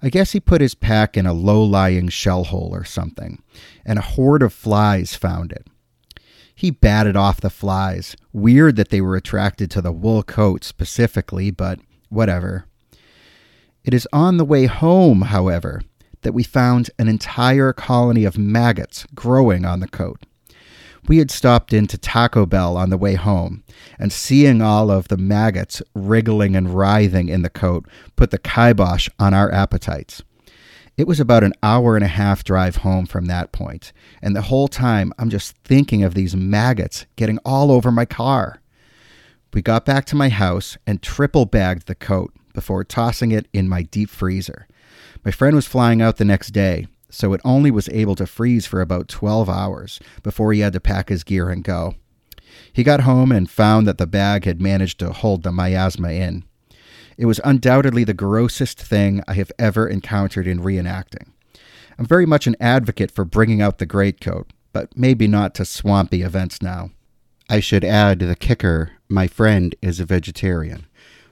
I 0.00 0.08
guess 0.08 0.30
he 0.30 0.38
put 0.38 0.60
his 0.60 0.76
pack 0.76 1.16
in 1.16 1.26
a 1.26 1.32
low 1.32 1.60
lying 1.60 2.08
shell 2.08 2.44
hole 2.44 2.70
or 2.72 2.84
something, 2.84 3.42
and 3.84 3.98
a 3.98 4.02
horde 4.02 4.44
of 4.44 4.52
flies 4.52 5.16
found 5.16 5.50
it. 5.50 5.66
He 6.54 6.70
batted 6.70 7.16
off 7.16 7.40
the 7.40 7.50
flies. 7.50 8.14
Weird 8.32 8.76
that 8.76 8.90
they 8.90 9.00
were 9.00 9.16
attracted 9.16 9.72
to 9.72 9.82
the 9.82 9.90
wool 9.90 10.22
coat 10.22 10.62
specifically, 10.62 11.50
but 11.50 11.80
whatever. 12.08 12.66
It 13.84 13.92
is 13.92 14.08
on 14.12 14.38
the 14.38 14.44
way 14.44 14.66
home, 14.66 15.22
however, 15.22 15.82
that 16.22 16.32
we 16.32 16.42
found 16.42 16.90
an 16.98 17.08
entire 17.08 17.72
colony 17.72 18.24
of 18.24 18.38
maggots 18.38 19.06
growing 19.14 19.64
on 19.64 19.80
the 19.80 19.88
coat. 19.88 20.24
We 21.06 21.18
had 21.18 21.30
stopped 21.30 21.74
into 21.74 21.98
Taco 21.98 22.46
Bell 22.46 22.78
on 22.78 22.88
the 22.88 22.96
way 22.96 23.14
home, 23.14 23.62
and 23.98 24.10
seeing 24.10 24.62
all 24.62 24.90
of 24.90 25.08
the 25.08 25.18
maggots 25.18 25.82
wriggling 25.94 26.56
and 26.56 26.74
writhing 26.74 27.28
in 27.28 27.42
the 27.42 27.50
coat 27.50 27.86
put 28.16 28.30
the 28.30 28.38
kibosh 28.38 29.10
on 29.18 29.34
our 29.34 29.52
appetites. 29.52 30.22
It 30.96 31.06
was 31.06 31.20
about 31.20 31.44
an 31.44 31.52
hour 31.62 31.96
and 31.96 32.04
a 32.04 32.08
half 32.08 32.42
drive 32.42 32.76
home 32.76 33.04
from 33.04 33.26
that 33.26 33.52
point, 33.52 33.92
and 34.22 34.34
the 34.34 34.42
whole 34.42 34.68
time 34.68 35.12
I'm 35.18 35.28
just 35.28 35.56
thinking 35.58 36.02
of 36.04 36.14
these 36.14 36.34
maggots 36.34 37.04
getting 37.16 37.38
all 37.44 37.70
over 37.70 37.90
my 37.90 38.06
car. 38.06 38.62
We 39.54 39.62
got 39.62 39.84
back 39.84 40.04
to 40.06 40.16
my 40.16 40.30
house 40.30 40.76
and 40.84 41.00
triple 41.00 41.46
bagged 41.46 41.86
the 41.86 41.94
coat 41.94 42.34
before 42.54 42.82
tossing 42.82 43.30
it 43.30 43.46
in 43.52 43.68
my 43.68 43.82
deep 43.82 44.10
freezer. 44.10 44.66
My 45.24 45.30
friend 45.30 45.54
was 45.54 45.64
flying 45.64 46.02
out 46.02 46.16
the 46.16 46.24
next 46.24 46.48
day, 46.48 46.88
so 47.08 47.32
it 47.34 47.40
only 47.44 47.70
was 47.70 47.88
able 47.90 48.16
to 48.16 48.26
freeze 48.26 48.66
for 48.66 48.80
about 48.80 49.06
12 49.06 49.48
hours 49.48 50.00
before 50.24 50.52
he 50.52 50.58
had 50.58 50.72
to 50.72 50.80
pack 50.80 51.08
his 51.08 51.22
gear 51.22 51.50
and 51.50 51.62
go. 51.62 51.94
He 52.72 52.82
got 52.82 53.02
home 53.02 53.30
and 53.30 53.48
found 53.48 53.86
that 53.86 53.96
the 53.98 54.08
bag 54.08 54.44
had 54.44 54.60
managed 54.60 54.98
to 54.98 55.12
hold 55.12 55.44
the 55.44 55.52
miasma 55.52 56.10
in. 56.10 56.42
It 57.16 57.26
was 57.26 57.40
undoubtedly 57.44 58.02
the 58.02 58.12
grossest 58.12 58.82
thing 58.82 59.22
I 59.28 59.34
have 59.34 59.52
ever 59.56 59.86
encountered 59.86 60.48
in 60.48 60.58
reenacting. 60.58 61.28
I'm 61.96 62.06
very 62.06 62.26
much 62.26 62.48
an 62.48 62.56
advocate 62.58 63.12
for 63.12 63.24
bringing 63.24 63.62
out 63.62 63.78
the 63.78 63.86
greatcoat, 63.86 64.52
but 64.72 64.98
maybe 64.98 65.28
not 65.28 65.54
to 65.54 65.64
swampy 65.64 66.22
events 66.22 66.60
now. 66.60 66.90
I 67.48 67.60
should 67.60 67.84
add 67.84 68.20
the 68.20 68.36
kicker 68.36 68.92
my 69.08 69.26
friend 69.26 69.74
is 69.82 70.00
a 70.00 70.06
vegetarian. 70.06 70.86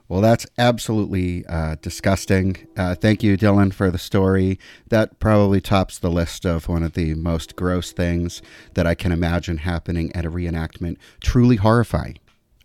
Well, 0.08 0.20
that's 0.20 0.46
absolutely 0.58 1.46
uh, 1.46 1.76
disgusting. 1.80 2.68
Uh, 2.76 2.94
thank 2.94 3.22
you, 3.22 3.38
Dylan, 3.38 3.72
for 3.72 3.90
the 3.90 3.96
story. 3.96 4.58
That 4.88 5.18
probably 5.20 5.62
tops 5.62 5.98
the 5.98 6.10
list 6.10 6.44
of 6.44 6.68
one 6.68 6.82
of 6.82 6.92
the 6.92 7.14
most 7.14 7.56
gross 7.56 7.92
things 7.92 8.42
that 8.74 8.86
I 8.86 8.94
can 8.94 9.10
imagine 9.10 9.58
happening 9.58 10.14
at 10.14 10.26
a 10.26 10.30
reenactment. 10.30 10.98
Truly 11.22 11.56
horrifying. 11.56 12.18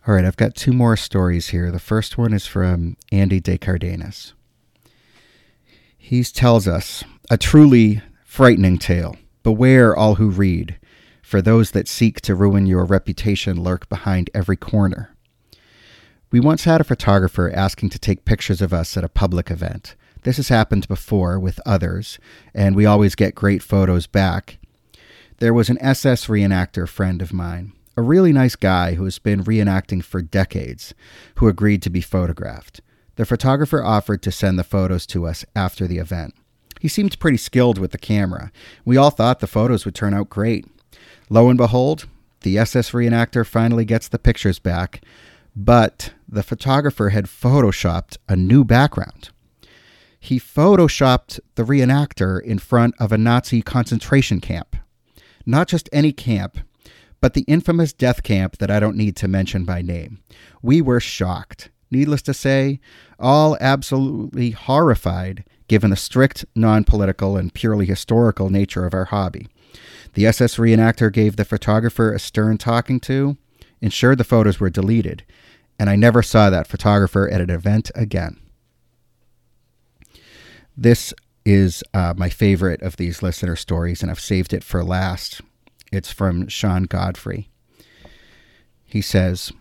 All 0.05 0.13
right, 0.13 0.25
I've 0.25 0.35
got 0.35 0.55
two 0.55 0.73
more 0.73 0.97
stories 0.97 1.49
here. 1.49 1.71
The 1.71 1.79
first 1.79 2.17
one 2.17 2.33
is 2.33 2.47
from 2.47 2.97
Andy 3.13 3.39
De 3.39 3.57
Cardenas. 3.57 4.33
He 5.97 6.23
tells 6.25 6.67
us 6.67 7.05
a 7.29 7.37
truly 7.37 8.01
frightening 8.25 8.77
tale. 8.77 9.15
Beware 9.43 9.95
all 9.95 10.15
who 10.15 10.29
read, 10.29 10.77
for 11.27 11.41
those 11.41 11.71
that 11.71 11.89
seek 11.89 12.21
to 12.21 12.33
ruin 12.33 12.65
your 12.65 12.85
reputation 12.85 13.61
lurk 13.61 13.89
behind 13.89 14.29
every 14.33 14.55
corner. 14.55 15.13
We 16.31 16.39
once 16.39 16.63
had 16.63 16.79
a 16.79 16.85
photographer 16.85 17.51
asking 17.53 17.89
to 17.89 17.99
take 17.99 18.23
pictures 18.23 18.61
of 18.61 18.71
us 18.71 18.95
at 18.95 19.03
a 19.03 19.09
public 19.09 19.51
event. 19.51 19.97
This 20.23 20.37
has 20.37 20.47
happened 20.47 20.87
before 20.87 21.37
with 21.37 21.59
others, 21.65 22.17
and 22.53 22.77
we 22.77 22.85
always 22.85 23.13
get 23.13 23.35
great 23.35 23.61
photos 23.61 24.07
back. 24.07 24.57
There 25.39 25.53
was 25.53 25.69
an 25.69 25.77
SS 25.81 26.27
reenactor 26.27 26.87
friend 26.87 27.21
of 27.21 27.33
mine, 27.33 27.73
a 27.97 28.01
really 28.01 28.31
nice 28.31 28.55
guy 28.55 28.93
who 28.93 29.03
has 29.03 29.19
been 29.19 29.43
reenacting 29.43 30.01
for 30.01 30.21
decades, 30.21 30.93
who 31.35 31.49
agreed 31.49 31.81
to 31.81 31.89
be 31.89 31.99
photographed. 31.99 32.79
The 33.17 33.25
photographer 33.25 33.83
offered 33.83 34.23
to 34.23 34.31
send 34.31 34.57
the 34.57 34.63
photos 34.63 35.05
to 35.07 35.27
us 35.27 35.43
after 35.57 35.87
the 35.87 35.97
event. 35.97 36.35
He 36.79 36.87
seemed 36.87 37.19
pretty 37.19 37.37
skilled 37.37 37.79
with 37.79 37.91
the 37.91 37.97
camera. 37.97 38.49
We 38.85 38.95
all 38.95 39.09
thought 39.09 39.41
the 39.41 39.47
photos 39.47 39.83
would 39.83 39.95
turn 39.95 40.13
out 40.13 40.29
great. 40.29 40.65
Lo 41.29 41.49
and 41.49 41.57
behold, 41.57 42.07
the 42.41 42.57
SS 42.57 42.91
reenactor 42.91 43.45
finally 43.45 43.83
gets 43.83 44.07
the 44.07 44.19
pictures 44.19 44.59
back, 44.59 45.03
but 45.55 46.13
the 46.27 46.43
photographer 46.43 47.09
had 47.09 47.25
photoshopped 47.25 48.17
a 48.29 48.35
new 48.35 48.63
background. 48.63 49.29
He 50.19 50.39
photoshopped 50.39 51.39
the 51.55 51.63
reenactor 51.63 52.41
in 52.41 52.59
front 52.59 52.95
of 52.99 53.11
a 53.11 53.17
Nazi 53.17 53.61
concentration 53.61 54.39
camp. 54.39 54.75
Not 55.45 55.67
just 55.67 55.89
any 55.91 56.11
camp, 56.11 56.59
but 57.21 57.33
the 57.33 57.45
infamous 57.47 57.93
death 57.93 58.23
camp 58.23 58.57
that 58.57 58.71
I 58.71 58.79
don't 58.79 58.97
need 58.97 59.15
to 59.17 59.27
mention 59.27 59.65
by 59.65 59.81
name. 59.81 60.19
We 60.61 60.81
were 60.81 60.99
shocked. 60.99 61.69
Needless 61.89 62.21
to 62.23 62.33
say, 62.33 62.79
all 63.19 63.57
absolutely 63.61 64.51
horrified 64.51 65.45
given 65.67 65.89
the 65.89 65.95
strict, 65.95 66.45
non 66.55 66.83
political, 66.83 67.37
and 67.37 67.53
purely 67.53 67.85
historical 67.85 68.49
nature 68.49 68.85
of 68.85 68.93
our 68.93 69.05
hobby. 69.05 69.47
The 70.17 70.25
SS 70.25 70.55
reenactor 70.55 71.13
gave 71.13 71.35
the 71.35 71.45
photographer 71.45 72.11
a 72.11 72.17
stern 72.17 72.57
talking 72.57 72.99
to, 73.01 73.37
ensured 73.81 74.17
the 74.17 74.23
photos 74.23 74.59
were 74.59 74.71
deleted, 74.71 75.23
and 75.77 75.91
I 75.91 75.95
never 75.95 76.23
saw 76.23 76.49
that 76.49 76.65
photographer 76.65 77.29
at 77.29 77.39
an 77.39 77.51
event 77.51 77.91
again. 77.93 78.41
This 80.75 81.13
is 81.45 81.83
uh, 81.93 82.15
my 82.17 82.29
favorite 82.29 82.81
of 82.81 82.97
these 82.97 83.21
listener 83.21 83.55
stories, 83.55 84.01
and 84.01 84.09
I've 84.09 84.19
saved 84.19 84.53
it 84.53 84.63
for 84.63 84.83
last. 84.83 85.41
It's 85.91 86.11
from 86.11 86.47
Sean 86.47 86.85
Godfrey. 86.85 87.51
He 88.85 89.01
says, 89.01 89.51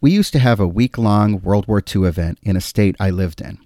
We 0.00 0.10
used 0.10 0.32
to 0.32 0.40
have 0.40 0.58
a 0.58 0.66
week 0.66 0.98
long 0.98 1.40
World 1.40 1.68
War 1.68 1.80
II 1.80 2.02
event 2.02 2.40
in 2.42 2.56
a 2.56 2.60
state 2.60 2.96
I 2.98 3.10
lived 3.10 3.40
in. 3.40 3.58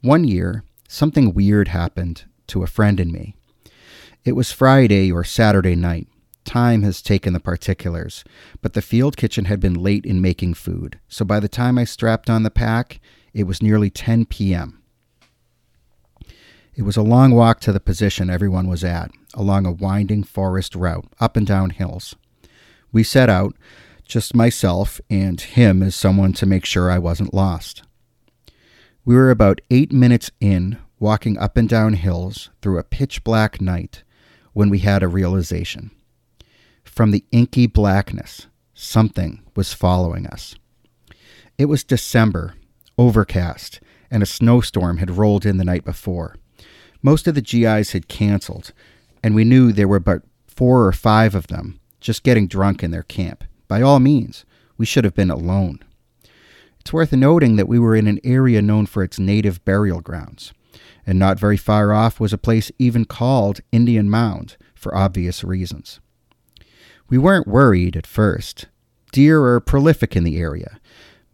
One 0.00 0.24
year, 0.24 0.64
something 0.88 1.34
weird 1.34 1.68
happened 1.68 2.24
to 2.46 2.62
a 2.62 2.66
friend 2.66 2.98
and 2.98 3.12
me. 3.12 3.36
It 4.24 4.36
was 4.36 4.52
Friday 4.52 5.12
or 5.12 5.24
Saturday 5.24 5.76
night, 5.76 6.08
Time 6.44 6.82
has 6.82 7.00
taken 7.00 7.32
the 7.32 7.40
particulars, 7.40 8.22
but 8.60 8.74
the 8.74 8.82
field 8.82 9.16
kitchen 9.16 9.46
had 9.46 9.60
been 9.60 9.74
late 9.74 10.04
in 10.04 10.20
making 10.20 10.54
food, 10.54 11.00
so 11.08 11.24
by 11.24 11.40
the 11.40 11.48
time 11.48 11.78
I 11.78 11.84
strapped 11.84 12.28
on 12.28 12.42
the 12.42 12.50
pack, 12.50 13.00
it 13.32 13.44
was 13.44 13.62
nearly 13.62 13.90
10 13.90 14.26
p.m. 14.26 14.82
It 16.74 16.82
was 16.82 16.96
a 16.96 17.02
long 17.02 17.32
walk 17.32 17.60
to 17.60 17.72
the 17.72 17.80
position 17.80 18.28
everyone 18.28 18.68
was 18.68 18.84
at, 18.84 19.10
along 19.32 19.64
a 19.64 19.72
winding 19.72 20.22
forest 20.22 20.74
route, 20.74 21.06
up 21.18 21.36
and 21.36 21.46
down 21.46 21.70
hills. 21.70 22.14
We 22.92 23.02
set 23.02 23.30
out, 23.30 23.56
just 24.06 24.34
myself 24.34 25.00
and 25.08 25.40
him 25.40 25.82
as 25.82 25.94
someone 25.94 26.34
to 26.34 26.46
make 26.46 26.66
sure 26.66 26.90
I 26.90 26.98
wasn't 26.98 27.32
lost. 27.32 27.82
We 29.04 29.14
were 29.14 29.30
about 29.30 29.60
eight 29.70 29.92
minutes 29.92 30.30
in, 30.40 30.78
walking 30.98 31.38
up 31.38 31.56
and 31.56 31.68
down 31.68 31.94
hills 31.94 32.50
through 32.60 32.78
a 32.78 32.84
pitch 32.84 33.24
black 33.24 33.60
night, 33.60 34.03
when 34.54 34.70
we 34.70 34.78
had 34.78 35.02
a 35.02 35.08
realization. 35.08 35.90
From 36.84 37.10
the 37.10 37.24
inky 37.30 37.66
blackness, 37.66 38.46
something 38.72 39.42
was 39.54 39.74
following 39.74 40.26
us. 40.26 40.54
It 41.58 41.66
was 41.66 41.84
December, 41.84 42.54
overcast, 42.96 43.80
and 44.10 44.22
a 44.22 44.26
snowstorm 44.26 44.98
had 44.98 45.18
rolled 45.18 45.44
in 45.44 45.58
the 45.58 45.64
night 45.64 45.84
before. 45.84 46.36
Most 47.02 47.26
of 47.26 47.34
the 47.34 47.42
GIs 47.42 47.92
had 47.92 48.08
canceled, 48.08 48.72
and 49.22 49.34
we 49.34 49.44
knew 49.44 49.72
there 49.72 49.88
were 49.88 50.00
but 50.00 50.22
four 50.46 50.86
or 50.86 50.92
five 50.92 51.34
of 51.34 51.48
them 51.48 51.78
just 52.00 52.22
getting 52.22 52.46
drunk 52.46 52.82
in 52.82 52.90
their 52.90 53.02
camp. 53.02 53.44
By 53.66 53.82
all 53.82 53.98
means, 53.98 54.44
we 54.76 54.86
should 54.86 55.04
have 55.04 55.14
been 55.14 55.30
alone. 55.30 55.80
It's 56.80 56.92
worth 56.92 57.12
noting 57.12 57.56
that 57.56 57.68
we 57.68 57.78
were 57.78 57.96
in 57.96 58.06
an 58.06 58.20
area 58.22 58.60
known 58.60 58.86
for 58.86 59.02
its 59.02 59.18
native 59.18 59.64
burial 59.64 60.00
grounds, 60.00 60.52
and 61.06 61.18
not 61.18 61.38
very 61.38 61.56
far 61.56 61.92
off 61.92 62.18
was 62.20 62.32
a 62.32 62.38
place 62.38 62.70
even 62.78 63.04
called 63.04 63.60
Indian 63.72 64.08
Mound 64.08 64.56
for 64.74 64.94
obvious 64.94 65.44
reasons. 65.44 66.00
We 67.08 67.18
weren't 67.18 67.46
worried 67.46 67.96
at 67.96 68.06
first. 68.06 68.66
Deer 69.12 69.44
are 69.44 69.60
prolific 69.60 70.16
in 70.16 70.24
the 70.24 70.38
area. 70.38 70.78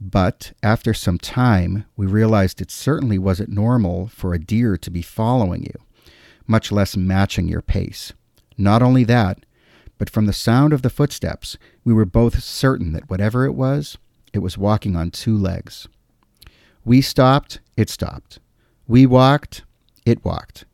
But 0.00 0.52
after 0.62 0.94
some 0.94 1.18
time, 1.18 1.84
we 1.96 2.06
realized 2.06 2.60
it 2.60 2.70
certainly 2.70 3.18
wasn't 3.18 3.50
normal 3.50 4.08
for 4.08 4.32
a 4.32 4.38
deer 4.38 4.76
to 4.78 4.90
be 4.90 5.02
following 5.02 5.62
you, 5.62 5.74
much 6.46 6.72
less 6.72 6.96
matching 6.96 7.48
your 7.48 7.60
pace. 7.60 8.12
Not 8.56 8.82
only 8.82 9.04
that, 9.04 9.44
but 9.98 10.08
from 10.08 10.24
the 10.24 10.32
sound 10.32 10.72
of 10.72 10.80
the 10.80 10.88
footsteps, 10.90 11.58
we 11.84 11.92
were 11.92 12.06
both 12.06 12.42
certain 12.42 12.92
that 12.92 13.10
whatever 13.10 13.44
it 13.44 13.52
was, 13.52 13.98
it 14.32 14.38
was 14.38 14.56
walking 14.56 14.96
on 14.96 15.10
two 15.10 15.36
legs. 15.36 15.86
We 16.84 17.02
stopped, 17.02 17.60
it 17.76 17.90
stopped. 17.90 18.38
We 18.90 19.06
walked, 19.06 19.62
it 20.04 20.24
walked. 20.24 20.64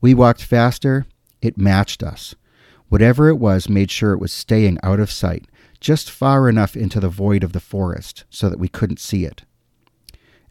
We 0.00 0.14
walked 0.14 0.42
faster, 0.42 1.04
it 1.42 1.58
matched 1.58 2.02
us. 2.02 2.34
Whatever 2.88 3.28
it 3.28 3.36
was 3.36 3.68
made 3.68 3.90
sure 3.90 4.14
it 4.14 4.18
was 4.18 4.32
staying 4.32 4.78
out 4.82 4.98
of 4.98 5.10
sight, 5.10 5.44
just 5.78 6.10
far 6.10 6.48
enough 6.48 6.74
into 6.74 7.00
the 7.00 7.10
void 7.10 7.44
of 7.44 7.52
the 7.52 7.60
forest 7.60 8.24
so 8.30 8.48
that 8.48 8.58
we 8.58 8.68
couldn't 8.68 8.98
see 8.98 9.26
it. 9.26 9.42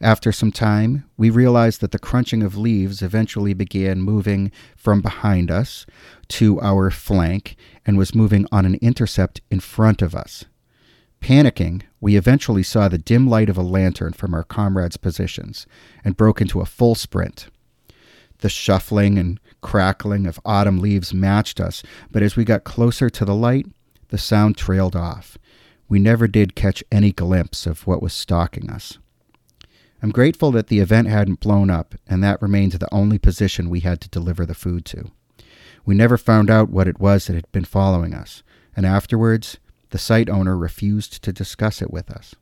After 0.00 0.30
some 0.30 0.52
time, 0.52 1.02
we 1.16 1.30
realized 1.30 1.80
that 1.80 1.90
the 1.90 1.98
crunching 1.98 2.44
of 2.44 2.56
leaves 2.56 3.02
eventually 3.02 3.54
began 3.54 4.02
moving 4.02 4.52
from 4.76 5.00
behind 5.00 5.50
us 5.50 5.86
to 6.28 6.60
our 6.60 6.92
flank 6.92 7.56
and 7.84 7.98
was 7.98 8.14
moving 8.14 8.46
on 8.52 8.64
an 8.64 8.76
intercept 8.76 9.40
in 9.50 9.58
front 9.58 10.00
of 10.00 10.14
us. 10.14 10.44
Panicking, 11.20 11.82
we 12.00 12.16
eventually 12.16 12.62
saw 12.62 12.88
the 12.88 12.98
dim 12.98 13.28
light 13.28 13.48
of 13.48 13.58
a 13.58 13.62
lantern 13.62 14.12
from 14.12 14.34
our 14.34 14.42
comrades' 14.42 14.96
positions 14.96 15.66
and 16.04 16.16
broke 16.16 16.40
into 16.40 16.60
a 16.60 16.66
full 16.66 16.94
sprint. 16.94 17.48
The 18.38 18.48
shuffling 18.48 19.18
and 19.18 19.38
crackling 19.60 20.26
of 20.26 20.40
autumn 20.44 20.78
leaves 20.78 21.12
matched 21.12 21.60
us, 21.60 21.82
but 22.10 22.22
as 22.22 22.36
we 22.36 22.44
got 22.44 22.64
closer 22.64 23.10
to 23.10 23.24
the 23.24 23.34
light, 23.34 23.66
the 24.08 24.18
sound 24.18 24.56
trailed 24.56 24.96
off. 24.96 25.36
We 25.88 25.98
never 25.98 26.26
did 26.26 26.54
catch 26.54 26.82
any 26.90 27.12
glimpse 27.12 27.66
of 27.66 27.86
what 27.86 28.02
was 28.02 28.12
stalking 28.12 28.70
us. 28.70 28.98
I'm 30.02 30.10
grateful 30.10 30.50
that 30.52 30.68
the 30.68 30.78
event 30.80 31.08
hadn't 31.08 31.40
blown 31.40 31.68
up, 31.68 31.94
and 32.06 32.24
that 32.24 32.40
remained 32.40 32.72
the 32.72 32.92
only 32.92 33.18
position 33.18 33.68
we 33.68 33.80
had 33.80 34.00
to 34.00 34.08
deliver 34.08 34.46
the 34.46 34.54
food 34.54 34.84
to. 34.86 35.10
We 35.84 35.94
never 35.94 36.16
found 36.16 36.48
out 36.50 36.70
what 36.70 36.88
it 36.88 36.98
was 37.00 37.26
that 37.26 37.34
had 37.34 37.50
been 37.52 37.64
following 37.64 38.14
us, 38.14 38.42
and 38.74 38.86
afterwards, 38.86 39.58
the 39.90 39.98
site 39.98 40.28
owner 40.28 40.56
refused 40.56 41.22
to 41.22 41.32
discuss 41.32 41.82
it 41.82 41.90
with 41.90 42.10
us. 42.10 42.34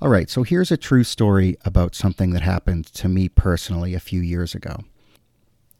All 0.00 0.08
right, 0.08 0.30
so 0.30 0.44
here's 0.44 0.70
a 0.70 0.76
true 0.76 1.04
story 1.04 1.56
about 1.64 1.94
something 1.94 2.30
that 2.30 2.42
happened 2.42 2.86
to 2.86 3.08
me 3.08 3.28
personally 3.28 3.94
a 3.94 4.00
few 4.00 4.20
years 4.20 4.54
ago. 4.54 4.84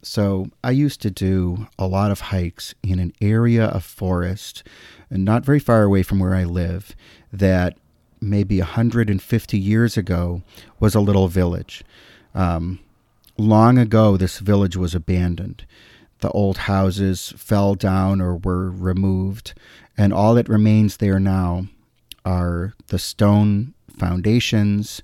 So, 0.02 0.50
I 0.62 0.70
used 0.70 1.02
to 1.02 1.10
do 1.10 1.66
a 1.76 1.86
lot 1.88 2.12
of 2.12 2.20
hikes 2.20 2.72
in 2.84 3.00
an 3.00 3.12
area 3.20 3.64
of 3.64 3.84
forest, 3.84 4.62
not 5.10 5.44
very 5.44 5.58
far 5.58 5.82
away 5.82 6.04
from 6.04 6.20
where 6.20 6.36
I 6.36 6.44
live, 6.44 6.94
that 7.32 7.76
maybe 8.20 8.58
150 8.58 9.58
years 9.58 9.96
ago 9.96 10.42
was 10.78 10.94
a 10.94 11.00
little 11.00 11.28
village. 11.28 11.84
Um, 12.34 12.78
long 13.36 13.78
ago, 13.78 14.16
this 14.16 14.38
village 14.38 14.76
was 14.76 14.94
abandoned. 14.94 15.64
The 16.20 16.30
old 16.30 16.58
houses 16.58 17.32
fell 17.36 17.74
down 17.74 18.20
or 18.20 18.36
were 18.36 18.70
removed, 18.70 19.54
and 19.96 20.12
all 20.12 20.34
that 20.34 20.48
remains 20.48 20.96
there 20.96 21.20
now 21.20 21.66
are 22.24 22.74
the 22.88 22.98
stone 22.98 23.74
foundations, 23.96 25.02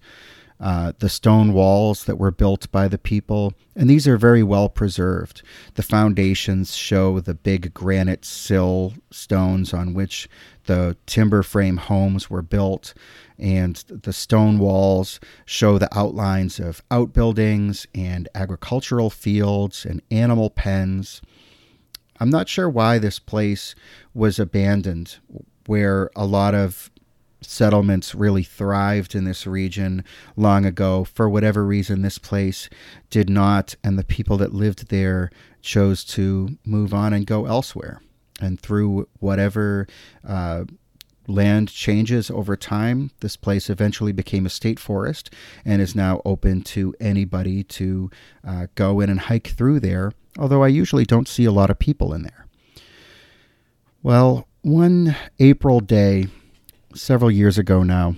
uh, 0.65 0.93
the 0.99 1.11
stone 1.11 1.53
walls 1.53 2.05
that 2.05 2.17
were 2.17 2.31
built 2.31 2.73
by 2.73 2.89
the 2.89 2.97
people, 2.97 3.53
and 3.77 3.91
these 3.91 4.09
are 4.09 4.17
very 4.17 4.43
well 4.43 4.71
preserved. 4.71 5.43
The 5.75 5.83
foundations 5.83 6.75
show 6.75 7.21
the 7.21 7.35
big 7.35 7.75
granite 7.75 8.25
sill 8.25 8.95
stones 9.11 9.75
on 9.75 9.93
which 9.93 10.27
the 10.65 10.97
timber 11.05 11.43
frame 11.43 11.77
homes 11.77 12.31
were 12.31 12.41
built, 12.41 12.95
and 13.39 13.77
the 13.89 14.15
stone 14.15 14.59
walls 14.59 15.21
show 15.45 15.77
the 15.77 15.95
outlines 15.95 16.59
of 16.59 16.83
outbuildings 16.91 17.87
and 17.95 18.27
agricultural 18.35 19.11
fields 19.11 19.85
and 19.85 20.01
animal 20.11 20.49
pens. 20.49 21.21
I'm 22.19 22.31
not 22.31 22.49
sure 22.49 22.71
why 22.71 22.99
this 22.99 23.19
place 23.19 23.75
was 24.15 24.39
abandoned, 24.39 25.19
where 25.67 26.09
a 26.17 26.25
lot 26.25 26.55
of 26.55 26.91
settlements 27.51 28.15
really 28.15 28.43
thrived 28.43 29.15
in 29.15 29.25
this 29.25 29.47
region 29.47 30.05
long 30.37 30.65
ago. 30.65 31.05
For 31.05 31.29
whatever 31.29 31.65
reason, 31.65 32.03
this 32.03 32.19
place 32.19 32.69
did 33.11 33.29
not, 33.31 33.77
and 33.83 33.99
the 33.99 34.05
people 34.05 34.37
that 34.39 34.55
lived 34.55 34.89
there 34.89 35.31
chose 35.63 36.05
to 36.05 36.59
move 36.65 36.93
on 36.93 37.13
and 37.13 37.27
go 37.27 37.47
elsewhere. 37.47 38.01
And 38.41 38.61
through 38.61 39.09
whatever 39.21 39.87
uh, 40.27 40.65
land 41.27 41.71
changes 41.71 42.31
over 42.31 42.57
time, 42.57 43.11
this 43.21 43.37
place 43.37 43.71
eventually 43.71 44.13
became 44.13 44.47
a 44.47 44.51
state 44.51 44.79
forest 44.79 45.31
and 45.65 45.81
is 45.81 45.95
now 45.95 46.21
open 46.25 46.63
to 46.63 46.95
anybody 47.01 47.63
to 47.65 48.11
uh, 48.47 48.67
go 48.75 49.01
in 49.01 49.11
and 49.11 49.21
hike 49.21 49.49
through 49.49 49.81
there, 49.81 50.13
although 50.39 50.63
I 50.63 50.69
usually 50.69 51.05
don't 51.05 51.29
see 51.29 51.45
a 51.45 51.53
lot 51.53 51.71
of 51.71 51.79
people 51.79 52.13
in 52.13 52.23
there. 52.23 52.47
Well, 54.03 54.47
one 54.63 55.17
April 55.39 55.81
day, 55.81 56.27
several 56.95 57.31
years 57.31 57.59
ago 57.59 57.83
now, 57.83 58.17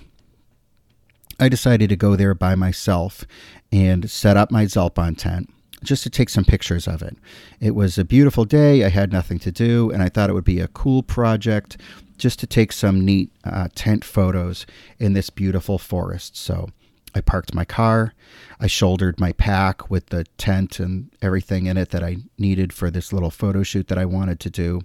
I 1.39 1.49
decided 1.49 1.89
to 1.89 1.95
go 1.95 2.15
there 2.15 2.33
by 2.33 2.55
myself 2.55 3.25
and 3.71 4.09
set 4.09 4.37
up 4.37 4.51
my 4.51 4.65
Zeltbahn 4.65 5.17
tent 5.17 5.49
just 5.83 6.03
to 6.03 6.09
take 6.09 6.29
some 6.29 6.45
pictures 6.45 6.87
of 6.87 7.03
it. 7.03 7.15
It 7.59 7.75
was 7.75 7.97
a 7.97 8.05
beautiful 8.05 8.45
day. 8.45 8.83
I 8.83 8.89
had 8.89 9.11
nothing 9.11 9.37
to 9.39 9.51
do, 9.51 9.91
and 9.91 10.01
I 10.01 10.09
thought 10.09 10.29
it 10.29 10.33
would 10.33 10.43
be 10.43 10.59
a 10.59 10.67
cool 10.67 11.03
project 11.03 11.77
just 12.17 12.39
to 12.39 12.47
take 12.47 12.71
some 12.71 13.05
neat 13.05 13.31
uh, 13.43 13.67
tent 13.75 14.03
photos 14.03 14.65
in 14.97 15.13
this 15.13 15.29
beautiful 15.29 15.77
forest. 15.77 16.35
So 16.35 16.69
I 17.13 17.21
parked 17.21 17.53
my 17.53 17.65
car. 17.65 18.13
I 18.59 18.65
shouldered 18.65 19.19
my 19.19 19.33
pack 19.33 19.91
with 19.91 20.07
the 20.07 20.23
tent 20.37 20.79
and 20.79 21.11
everything 21.21 21.67
in 21.67 21.77
it 21.77 21.89
that 21.89 22.03
I 22.03 22.17
needed 22.39 22.73
for 22.73 22.89
this 22.89 23.13
little 23.13 23.29
photo 23.29 23.61
shoot 23.61 23.87
that 23.89 23.99
I 23.99 24.05
wanted 24.05 24.39
to 24.41 24.49
do, 24.49 24.81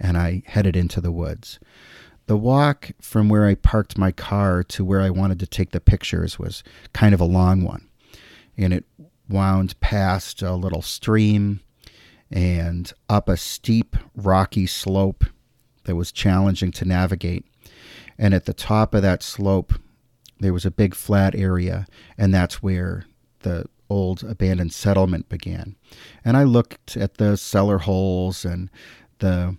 and 0.00 0.18
I 0.18 0.42
headed 0.46 0.74
into 0.74 1.00
the 1.00 1.12
woods. 1.12 1.60
The 2.26 2.36
walk 2.36 2.92
from 3.00 3.28
where 3.28 3.46
I 3.46 3.54
parked 3.54 3.98
my 3.98 4.10
car 4.10 4.62
to 4.64 4.84
where 4.84 5.00
I 5.00 5.10
wanted 5.10 5.38
to 5.40 5.46
take 5.46 5.72
the 5.72 5.80
pictures 5.80 6.38
was 6.38 6.62
kind 6.92 7.14
of 7.14 7.20
a 7.20 7.26
long 7.26 7.62
one. 7.62 7.88
And 8.56 8.72
it 8.72 8.84
wound 9.28 9.78
past 9.80 10.42
a 10.42 10.54
little 10.54 10.82
stream 10.82 11.60
and 12.30 12.92
up 13.08 13.28
a 13.28 13.36
steep, 13.36 13.96
rocky 14.14 14.66
slope 14.66 15.24
that 15.84 15.96
was 15.96 16.12
challenging 16.12 16.72
to 16.72 16.84
navigate. 16.84 17.44
And 18.18 18.32
at 18.32 18.46
the 18.46 18.54
top 18.54 18.94
of 18.94 19.02
that 19.02 19.22
slope, 19.22 19.74
there 20.40 20.52
was 20.52 20.64
a 20.64 20.70
big 20.70 20.94
flat 20.94 21.34
area, 21.34 21.86
and 22.18 22.32
that's 22.32 22.62
where 22.62 23.04
the 23.40 23.66
old 23.90 24.24
abandoned 24.24 24.72
settlement 24.72 25.28
began. 25.28 25.76
And 26.24 26.36
I 26.36 26.44
looked 26.44 26.96
at 26.96 27.18
the 27.18 27.36
cellar 27.36 27.78
holes 27.78 28.44
and 28.44 28.70
the 29.18 29.56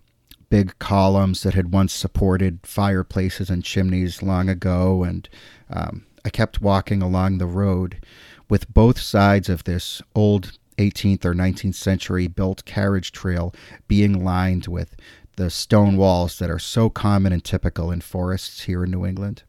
big 0.50 0.78
columns 0.80 1.44
that 1.44 1.54
had 1.54 1.74
once 1.74 1.94
supported 1.94 2.60
fireplaces 2.64 3.50
and 3.50 3.64
chimneys 3.64 4.22
long 4.22 4.50
ago. 4.50 5.04
And 5.04 5.28
um, 5.70 6.06
I 6.24 6.30
kept 6.30 6.62
walking 6.62 7.02
along 7.02 7.38
the 7.38 7.46
road 7.46 8.04
with 8.50 8.74
both 8.74 9.00
sides 9.00 9.50
of 9.50 9.64
this 9.64 10.02
old 10.14 10.58
18th 10.78 11.26
or 11.26 11.34
19th 11.34 11.76
century 11.76 12.28
built 12.28 12.66
carriage 12.66 13.12
trail 13.12 13.54
being 13.88 14.24
lined 14.24 14.68
with 14.68 14.96
the 15.38 15.50
stone 15.50 15.98
walls 15.98 16.40
that 16.40 16.50
are 16.50 16.60
so 16.60 16.90
common 16.90 17.34
and 17.34 17.44
typical 17.44 17.92
in 17.92 18.02
forests 18.02 18.64
here 18.64 18.84
in 18.84 18.92
New 18.92 19.06
England. 19.06 19.44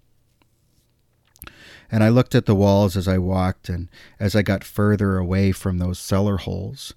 And 1.91 2.03
I 2.03 2.09
looked 2.09 2.35
at 2.35 2.47
the 2.47 2.55
walls 2.55 2.97
as 2.97 3.07
I 3.07 3.19
walked, 3.19 3.69
and 3.69 3.89
as 4.19 4.35
I 4.35 4.43
got 4.43 4.65
further 4.65 5.19
away 5.19 5.53
from 5.53 5.79
those 5.79 6.01
cellar 6.01 6.39
holes, 6.39 6.95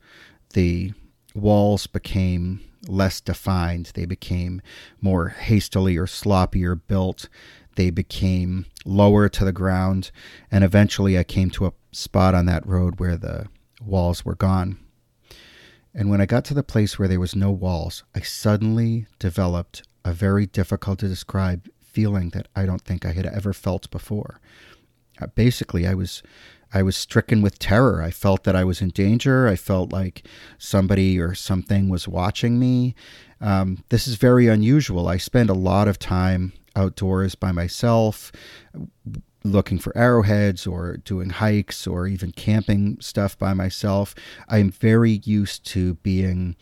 the 0.53 0.93
walls 1.35 1.87
became 1.87 2.61
less 2.87 3.21
defined. 3.21 3.91
They 3.93 4.05
became 4.05 4.61
more 5.01 5.29
hastily 5.29 5.97
or 5.97 6.05
sloppier 6.05 6.79
built. 6.87 7.29
They 7.75 7.89
became 7.89 8.65
lower 8.85 9.29
to 9.29 9.45
the 9.45 9.51
ground. 9.51 10.11
And 10.51 10.63
eventually 10.63 11.17
I 11.17 11.23
came 11.23 11.49
to 11.51 11.67
a 11.67 11.73
spot 11.91 12.35
on 12.35 12.45
that 12.45 12.65
road 12.65 12.99
where 12.99 13.17
the 13.17 13.47
walls 13.81 14.25
were 14.25 14.35
gone. 14.35 14.79
And 15.93 16.09
when 16.09 16.21
I 16.21 16.25
got 16.25 16.45
to 16.45 16.53
the 16.53 16.63
place 16.63 16.99
where 16.99 17.07
there 17.07 17.19
was 17.19 17.35
no 17.35 17.51
walls, 17.51 18.03
I 18.15 18.21
suddenly 18.21 19.07
developed 19.17 19.83
a 20.05 20.13
very 20.13 20.45
difficult 20.45 20.99
to 20.99 21.07
describe 21.07 21.67
feeling 21.81 22.29
that 22.29 22.47
I 22.55 22.65
don't 22.65 22.83
think 22.83 23.05
I 23.05 23.11
had 23.11 23.25
ever 23.25 23.53
felt 23.53 23.89
before. 23.89 24.39
Uh, 25.19 25.27
basically, 25.27 25.87
I 25.87 25.93
was 25.93 26.21
I 26.73 26.83
was 26.83 26.95
stricken 26.95 27.41
with 27.41 27.59
terror. 27.59 28.01
I 28.01 28.11
felt 28.11 28.43
that 28.43 28.55
I 28.55 28.63
was 28.63 28.81
in 28.81 28.89
danger. 28.89 29.47
I 29.47 29.55
felt 29.55 29.91
like 29.91 30.27
somebody 30.57 31.19
or 31.19 31.33
something 31.33 31.89
was 31.89 32.07
watching 32.07 32.59
me. 32.59 32.95
Um, 33.41 33.83
this 33.89 34.07
is 34.07 34.15
very 34.15 34.47
unusual. 34.47 35.07
I 35.07 35.17
spend 35.17 35.49
a 35.49 35.53
lot 35.53 35.87
of 35.87 35.97
time 35.97 36.53
outdoors 36.75 37.35
by 37.35 37.51
myself, 37.51 38.31
looking 39.43 39.79
for 39.79 39.97
arrowheads 39.97 40.67
or 40.67 40.97
doing 40.97 41.29
hikes 41.29 41.87
or 41.87 42.07
even 42.07 42.31
camping 42.31 42.97
stuff 42.99 43.37
by 43.37 43.53
myself. 43.53 44.13
I'm 44.47 44.69
very 44.69 45.21
used 45.23 45.65
to 45.67 45.95
being 45.95 46.55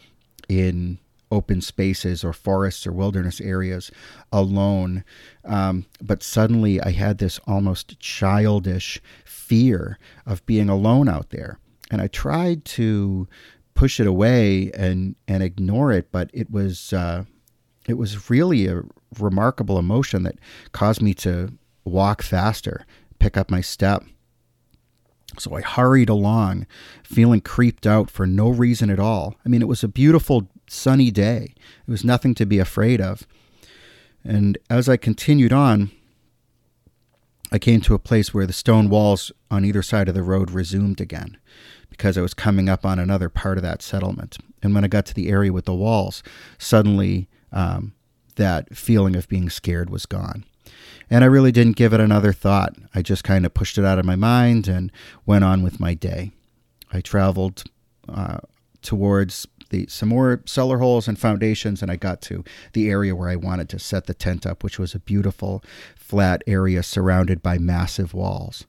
in 0.48 1.00
open 1.32 1.62
spaces 1.62 2.24
or 2.24 2.32
forests 2.32 2.88
or 2.88 2.92
wilderness 2.92 3.42
areas 3.42 3.92
alone. 4.32 5.04
Um, 5.44 5.86
but 6.02 6.24
suddenly 6.24 6.80
I 6.82 6.92
had 6.92 7.18
this 7.18 7.40
almost 7.46 8.00
childish 8.00 9.02
fear 9.48 9.98
of 10.26 10.46
being 10.46 10.70
alone 10.70 11.08
out 11.08 11.30
there. 11.30 11.60
And 11.90 12.02
I 12.02 12.08
tried 12.08 12.66
to 12.66 13.28
push 13.74 14.00
it 14.00 14.08
away 14.08 14.72
and, 14.74 15.16
and 15.28 15.42
ignore 15.42 15.92
it, 15.92 16.12
but 16.12 16.30
it 16.34 16.52
was, 16.52 16.92
uh, 16.92 17.24
it 17.88 17.94
was 17.94 18.30
really 18.30 18.68
a 18.68 18.82
remarkable 19.20 19.80
emotion 19.80 20.24
that 20.24 20.36
caused 20.72 21.02
me 21.02 21.14
to 21.14 21.54
walk 21.86 22.22
faster, 22.22 22.86
pick 23.20 23.38
up 23.38 23.50
my 23.50 23.62
step. 23.62 24.04
So 25.40 25.56
I 25.56 25.62
hurried 25.62 26.10
along, 26.10 26.66
feeling 27.04 27.42
creeped 27.42 27.86
out 27.86 28.10
for 28.10 28.26
no 28.26 28.50
reason 28.50 28.90
at 28.90 29.00
all. 29.00 29.36
I 29.46 29.50
mean, 29.50 29.62
it 29.62 29.68
was 29.68 29.84
a 29.84 29.88
beautiful 29.88 30.50
sunny 30.68 31.12
day. 31.12 31.54
It 31.88 31.92
was 31.92 32.04
nothing 32.04 32.34
to 32.36 32.46
be 32.46 32.60
afraid 32.60 33.00
of. 33.00 33.28
And 34.24 34.58
as 34.70 34.90
I 34.90 34.98
continued 34.98 35.54
on, 35.54 35.92
I 37.52 37.60
came 37.60 37.82
to 37.82 37.94
a 37.94 38.00
place 38.00 38.34
where 38.34 38.46
the 38.46 38.54
stone 38.54 38.90
walls 38.90 39.32
on 39.50 39.64
either 39.64 39.82
side 39.82 40.10
of 40.10 40.16
the 40.16 40.24
road 40.24 40.52
resumed 40.52 41.00
again 41.00 41.38
because 41.90 42.18
I 42.18 42.22
was 42.22 42.34
coming 42.34 42.68
up 42.68 42.86
on 42.86 43.00
another 43.00 43.30
part 43.30 43.58
of 43.58 43.64
that 43.64 43.82
settlement. 43.82 44.38
And 44.62 44.76
when 44.76 44.84
I 44.84 44.88
got 44.88 45.06
to 45.08 45.14
the 45.14 45.30
area 45.30 45.54
with 45.54 45.66
the 45.66 45.74
walls, 45.74 46.24
suddenly 46.58 47.30
um, 47.52 47.94
that 48.36 48.76
feeling 48.76 49.16
of 49.16 49.30
being 49.30 49.50
scared 49.50 49.90
was 49.90 50.06
gone. 50.06 50.44
And 51.10 51.24
I 51.24 51.28
really 51.28 51.54
didn't 51.54 51.78
give 51.78 51.94
it 51.94 52.02
another 52.02 52.34
thought. 52.34 52.76
I 52.94 53.02
just 53.02 53.24
kind 53.24 53.46
of 53.46 53.54
pushed 53.54 53.78
it 53.78 53.86
out 53.86 54.00
of 54.00 54.06
my 54.06 54.18
mind 54.18 54.68
and 54.68 54.92
went 55.26 55.46
on 55.46 55.64
with 55.64 55.80
my 55.80 55.94
day. 55.94 56.32
I 56.92 57.00
traveled 57.00 57.64
uh, 58.10 58.40
towards 58.82 59.48
the 59.70 59.88
some 59.88 60.10
more 60.10 60.42
cellar 60.46 60.80
holes 60.80 61.08
and 61.08 61.20
foundations, 61.20 61.82
and 61.82 61.92
I 61.92 61.96
got 61.96 62.22
to 62.24 62.44
the 62.74 62.90
area 62.90 63.16
where 63.16 63.30
I 63.30 63.36
wanted 63.36 63.70
to 63.70 63.80
set 63.80 64.06
the 64.06 64.14
tent 64.14 64.46
up, 64.46 64.64
which 64.64 64.80
was 64.80 64.94
a 64.94 65.00
beautiful 65.00 65.64
flat 65.96 66.44
area 66.48 66.84
surrounded 66.84 67.42
by 67.42 67.58
massive 67.58 68.14
walls. 68.14 68.66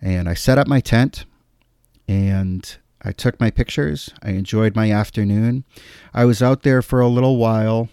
And 0.00 0.28
I 0.28 0.34
set 0.34 0.58
up 0.58 0.66
my 0.66 0.80
tent, 0.80 1.24
and 2.06 2.76
I 3.02 3.12
took 3.12 3.38
my 3.40 3.50
pictures. 3.50 4.10
I 4.22 4.30
enjoyed 4.30 4.74
my 4.74 4.90
afternoon. 4.90 5.64
I 6.12 6.24
was 6.24 6.42
out 6.42 6.62
there 6.62 6.82
for 6.82 7.00
a 7.00 7.08
little 7.08 7.36
while 7.36 7.88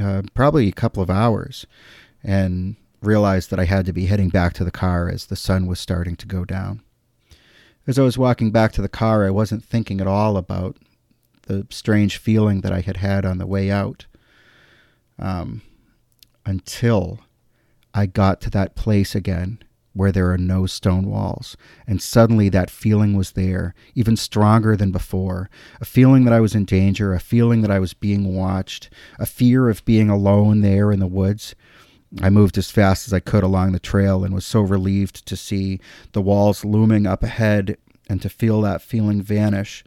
uh, 0.00 0.22
probably 0.34 0.68
a 0.68 0.72
couple 0.72 1.02
of 1.02 1.10
hours, 1.10 1.66
and 2.22 2.76
realized 3.02 3.50
that 3.50 3.60
I 3.60 3.64
had 3.64 3.86
to 3.86 3.92
be 3.92 4.06
heading 4.06 4.28
back 4.28 4.52
to 4.54 4.64
the 4.64 4.70
car 4.70 5.08
as 5.08 5.26
the 5.26 5.36
sun 5.36 5.66
was 5.66 5.80
starting 5.80 6.16
to 6.16 6.26
go 6.26 6.44
down. 6.44 6.82
As 7.86 7.98
I 7.98 8.02
was 8.02 8.18
walking 8.18 8.50
back 8.50 8.72
to 8.72 8.82
the 8.82 8.88
car, 8.88 9.26
I 9.26 9.30
wasn't 9.30 9.64
thinking 9.64 10.00
at 10.00 10.06
all 10.06 10.36
about 10.36 10.76
the 11.48 11.66
strange 11.70 12.18
feeling 12.18 12.60
that 12.60 12.72
I 12.72 12.80
had 12.80 12.98
had 12.98 13.24
on 13.24 13.38
the 13.38 13.46
way 13.46 13.70
out 13.70 14.06
um, 15.18 15.62
until 16.46 17.20
I 17.92 18.06
got 18.06 18.40
to 18.42 18.50
that 18.50 18.76
place 18.76 19.14
again 19.14 19.58
where 19.94 20.12
there 20.12 20.30
are 20.30 20.38
no 20.38 20.64
stone 20.66 21.10
walls. 21.10 21.56
And 21.86 22.00
suddenly 22.00 22.48
that 22.50 22.70
feeling 22.70 23.16
was 23.16 23.32
there, 23.32 23.74
even 23.96 24.16
stronger 24.16 24.76
than 24.76 24.92
before. 24.92 25.50
A 25.80 25.84
feeling 25.84 26.24
that 26.24 26.32
I 26.32 26.38
was 26.38 26.54
in 26.54 26.66
danger, 26.66 27.12
a 27.12 27.18
feeling 27.18 27.62
that 27.62 27.70
I 27.70 27.80
was 27.80 27.94
being 27.94 28.36
watched, 28.36 28.90
a 29.18 29.26
fear 29.26 29.68
of 29.68 29.84
being 29.84 30.08
alone 30.08 30.60
there 30.60 30.92
in 30.92 31.00
the 31.00 31.08
woods. 31.08 31.56
I 32.22 32.30
moved 32.30 32.56
as 32.56 32.70
fast 32.70 33.08
as 33.08 33.12
I 33.12 33.20
could 33.20 33.42
along 33.42 33.72
the 33.72 33.80
trail 33.80 34.22
and 34.22 34.32
was 34.32 34.46
so 34.46 34.60
relieved 34.60 35.26
to 35.26 35.36
see 35.36 35.80
the 36.12 36.22
walls 36.22 36.64
looming 36.64 37.06
up 37.06 37.24
ahead 37.24 37.76
and 38.08 38.22
to 38.22 38.28
feel 38.28 38.60
that 38.60 38.82
feeling 38.82 39.20
vanish. 39.20 39.82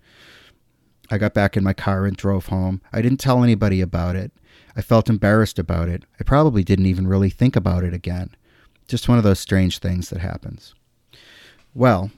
I 1.11 1.17
got 1.17 1.33
back 1.33 1.57
in 1.57 1.63
my 1.63 1.73
car 1.73 2.05
and 2.05 2.15
drove 2.15 2.47
home. 2.47 2.81
I 2.93 3.01
didn't 3.01 3.19
tell 3.19 3.43
anybody 3.43 3.81
about 3.81 4.15
it. 4.15 4.31
I 4.75 4.81
felt 4.81 5.09
embarrassed 5.09 5.59
about 5.59 5.89
it. 5.89 6.03
I 6.19 6.23
probably 6.23 6.63
didn't 6.63 6.85
even 6.85 7.07
really 7.07 7.29
think 7.29 7.55
about 7.55 7.83
it 7.83 7.93
again. 7.93 8.35
Just 8.87 9.09
one 9.09 9.17
of 9.17 9.23
those 9.23 9.39
strange 9.39 9.79
things 9.79 10.09
that 10.09 10.19
happens. 10.19 10.73
Well, 11.73 12.11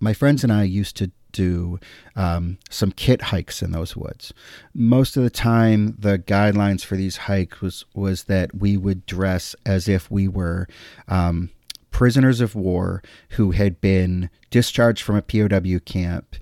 my 0.00 0.12
friends 0.12 0.44
and 0.44 0.52
I 0.52 0.64
used 0.64 0.96
to 0.96 1.10
do 1.32 1.78
um, 2.16 2.58
some 2.70 2.90
kit 2.90 3.22
hikes 3.22 3.62
in 3.62 3.72
those 3.72 3.96
woods. 3.96 4.32
Most 4.74 5.16
of 5.16 5.22
the 5.22 5.30
time, 5.30 5.94
the 5.98 6.18
guidelines 6.18 6.84
for 6.84 6.96
these 6.96 7.16
hikes 7.16 7.60
was 7.60 7.84
was 7.94 8.24
that 8.24 8.54
we 8.54 8.76
would 8.76 9.06
dress 9.06 9.54
as 9.66 9.88
if 9.88 10.10
we 10.10 10.26
were 10.26 10.66
um, 11.06 11.50
prisoners 11.90 12.40
of 12.40 12.54
war 12.54 13.02
who 13.30 13.50
had 13.52 13.80
been 13.80 14.30
discharged 14.50 15.02
from 15.02 15.16
a 15.16 15.22
POW 15.22 15.78
camp 15.84 16.36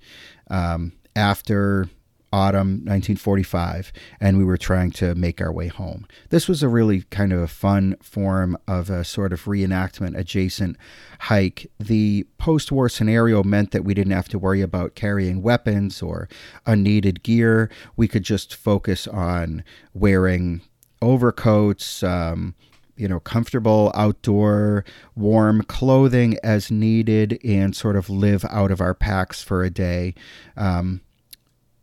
um, 0.50 0.92
after 1.14 1.88
autumn 2.32 2.82
1945 2.84 3.92
and 4.20 4.36
we 4.36 4.44
were 4.44 4.56
trying 4.56 4.90
to 4.90 5.14
make 5.14 5.40
our 5.40 5.52
way 5.52 5.68
home. 5.68 6.06
This 6.30 6.48
was 6.48 6.62
a 6.62 6.68
really 6.68 7.02
kind 7.02 7.32
of 7.32 7.40
a 7.40 7.46
fun 7.46 7.96
form 8.02 8.58
of 8.66 8.90
a 8.90 9.04
sort 9.04 9.32
of 9.32 9.44
reenactment 9.44 10.18
adjacent 10.18 10.76
hike. 11.20 11.70
The 11.78 12.26
post-war 12.36 12.88
scenario 12.88 13.42
meant 13.42 13.70
that 13.70 13.84
we 13.84 13.94
didn't 13.94 14.12
have 14.12 14.28
to 14.30 14.38
worry 14.38 14.60
about 14.60 14.94
carrying 14.94 15.40
weapons 15.40 16.02
or 16.02 16.28
unneeded 16.66 17.22
gear. 17.22 17.70
We 17.96 18.08
could 18.08 18.24
just 18.24 18.54
focus 18.54 19.06
on 19.06 19.64
wearing 19.94 20.62
overcoats 21.00 22.02
um, 22.02 22.54
you 22.96 23.08
know, 23.08 23.20
comfortable 23.20 23.92
outdoor 23.94 24.84
warm 25.14 25.62
clothing 25.62 26.38
as 26.42 26.70
needed 26.70 27.38
and 27.44 27.74
sort 27.74 27.96
of 27.96 28.08
live 28.08 28.44
out 28.50 28.70
of 28.70 28.80
our 28.80 28.94
packs 28.94 29.42
for 29.42 29.62
a 29.62 29.70
day. 29.70 30.14
Um, 30.56 31.00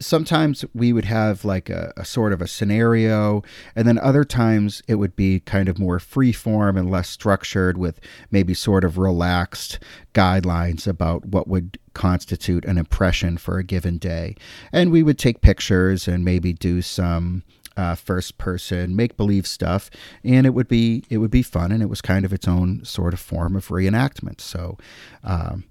sometimes 0.03 0.65
we 0.73 0.93
would 0.93 1.05
have 1.05 1.45
like 1.45 1.69
a, 1.69 1.93
a, 1.97 2.05
sort 2.05 2.33
of 2.33 2.41
a 2.41 2.47
scenario, 2.47 3.41
and 3.75 3.87
then 3.87 3.97
other 3.99 4.23
times 4.23 4.81
it 4.87 4.95
would 4.95 5.15
be 5.15 5.39
kind 5.41 5.69
of 5.69 5.79
more 5.79 5.99
free 5.99 6.31
form 6.31 6.77
and 6.77 6.91
less 6.91 7.09
structured 7.09 7.77
with 7.77 7.99
maybe 8.29 8.53
sort 8.53 8.83
of 8.83 8.97
relaxed 8.97 9.79
guidelines 10.13 10.87
about 10.87 11.25
what 11.25 11.47
would 11.47 11.77
constitute 11.93 12.65
an 12.65 12.77
impression 12.77 13.37
for 13.37 13.57
a 13.57 13.63
given 13.63 13.97
day. 13.97 14.35
And 14.71 14.91
we 14.91 15.03
would 15.03 15.17
take 15.17 15.41
pictures 15.41 16.07
and 16.07 16.25
maybe 16.25 16.53
do 16.53 16.81
some 16.81 17.43
uh, 17.77 17.95
first 17.95 18.37
person 18.37 18.95
make 18.95 19.17
believe 19.17 19.47
stuff, 19.47 19.89
and 20.23 20.45
it 20.45 20.51
would 20.51 20.67
be 20.67 21.03
it 21.09 21.17
would 21.17 21.31
be 21.31 21.43
fun, 21.43 21.71
and 21.71 21.81
it 21.81 21.89
was 21.89 22.01
kind 22.01 22.25
of 22.25 22.33
its 22.33 22.47
own 22.47 22.83
sort 22.85 23.13
of 23.13 23.19
form 23.19 23.55
of 23.55 23.67
reenactment. 23.67 24.41
So. 24.41 24.77
Um, 25.23 25.65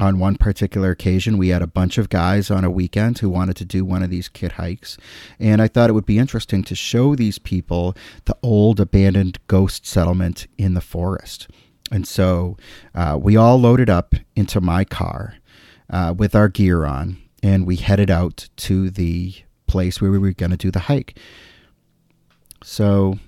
on 0.00 0.18
one 0.18 0.34
particular 0.34 0.90
occasion, 0.90 1.38
we 1.38 1.50
had 1.50 1.62
a 1.62 1.68
bunch 1.68 1.98
of 1.98 2.08
guys 2.08 2.50
on 2.50 2.64
a 2.64 2.70
weekend 2.70 3.18
who 3.18 3.30
wanted 3.30 3.54
to 3.56 3.64
do 3.64 3.84
one 3.84 4.02
of 4.02 4.10
these 4.10 4.28
kit 4.28 4.52
hikes. 4.52 4.96
And 5.38 5.62
I 5.62 5.68
thought 5.68 5.88
it 5.88 5.92
would 5.92 6.04
be 6.04 6.18
interesting 6.18 6.64
to 6.64 6.74
show 6.74 7.14
these 7.14 7.38
people 7.38 7.94
the 8.24 8.36
old 8.42 8.80
abandoned 8.80 9.38
ghost 9.46 9.86
settlement 9.86 10.48
in 10.58 10.74
the 10.74 10.80
forest. 10.80 11.48
And 11.92 12.08
so 12.08 12.56
uh, 12.94 13.18
we 13.20 13.36
all 13.36 13.56
loaded 13.56 13.88
up 13.88 14.16
into 14.34 14.60
my 14.60 14.84
car 14.84 15.36
uh, 15.90 16.14
with 16.16 16.34
our 16.34 16.48
gear 16.48 16.84
on, 16.84 17.18
and 17.42 17.66
we 17.66 17.76
headed 17.76 18.10
out 18.10 18.48
to 18.56 18.90
the 18.90 19.34
place 19.74 20.00
where 20.00 20.12
we 20.12 20.18
were 20.18 20.30
going 20.30 20.52
to 20.52 20.56
do 20.56 20.70
the 20.70 20.86
hike. 20.90 21.18
So 22.62 23.18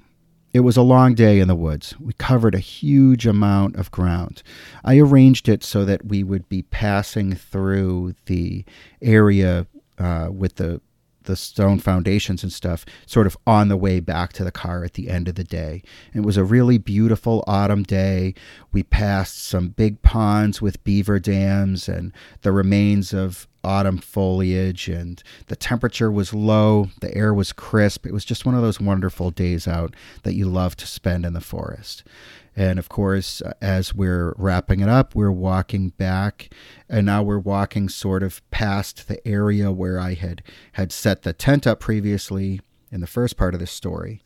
it 0.52 0.60
was 0.60 0.76
a 0.76 0.82
long 0.94 1.14
day 1.14 1.40
in 1.40 1.48
the 1.48 1.56
woods. 1.56 1.98
We 1.98 2.12
covered 2.12 2.54
a 2.54 2.60
huge 2.60 3.26
amount 3.26 3.74
of 3.74 3.90
ground. 3.90 4.44
I 4.84 4.98
arranged 4.98 5.48
it 5.48 5.64
so 5.64 5.84
that 5.84 6.06
we 6.06 6.22
would 6.22 6.48
be 6.48 6.62
passing 6.62 7.34
through 7.34 8.14
the 8.26 8.64
area 9.02 9.66
uh, 9.98 10.28
with 10.30 10.54
the 10.54 10.80
the 11.26 11.36
stone 11.36 11.78
foundations 11.78 12.42
and 12.42 12.52
stuff 12.52 12.84
sort 13.06 13.26
of 13.26 13.36
on 13.46 13.68
the 13.68 13.76
way 13.76 14.00
back 14.00 14.32
to 14.32 14.44
the 14.44 14.50
car 14.50 14.84
at 14.84 14.94
the 14.94 15.10
end 15.10 15.28
of 15.28 15.34
the 15.34 15.44
day. 15.44 15.82
It 16.14 16.20
was 16.20 16.36
a 16.36 16.44
really 16.44 16.78
beautiful 16.78 17.44
autumn 17.46 17.82
day. 17.82 18.34
We 18.72 18.82
passed 18.82 19.44
some 19.44 19.68
big 19.68 20.02
ponds 20.02 20.62
with 20.62 20.82
beaver 20.82 21.18
dams 21.18 21.88
and 21.88 22.12
the 22.42 22.52
remains 22.52 23.12
of 23.12 23.46
autumn 23.66 23.98
foliage, 23.98 24.88
and 24.88 25.22
the 25.48 25.56
temperature 25.56 26.10
was 26.10 26.32
low. 26.32 26.88
The 27.00 27.14
air 27.14 27.34
was 27.34 27.52
crisp. 27.52 28.06
It 28.06 28.12
was 28.12 28.24
just 28.24 28.46
one 28.46 28.54
of 28.54 28.62
those 28.62 28.80
wonderful 28.80 29.30
days 29.30 29.66
out 29.66 29.94
that 30.22 30.34
you 30.34 30.46
love 30.46 30.76
to 30.76 30.86
spend 30.86 31.26
in 31.26 31.32
the 31.32 31.40
forest. 31.40 32.04
And 32.58 32.78
of 32.78 32.88
course, 32.88 33.42
as 33.60 33.94
we're 33.94 34.34
wrapping 34.38 34.80
it 34.80 34.88
up, 34.88 35.14
we're 35.14 35.30
walking 35.30 35.90
back, 35.90 36.48
and 36.88 37.04
now 37.04 37.22
we're 37.22 37.38
walking 37.38 37.90
sort 37.90 38.22
of 38.22 38.40
past 38.50 39.08
the 39.08 39.26
area 39.28 39.70
where 39.70 40.00
I 40.00 40.14
had 40.14 40.42
had 40.72 40.90
set 40.90 41.22
the 41.22 41.34
tent 41.34 41.66
up 41.66 41.80
previously 41.80 42.62
in 42.90 43.02
the 43.02 43.06
first 43.06 43.36
part 43.36 43.52
of 43.52 43.60
the 43.60 43.66
story. 43.66 44.22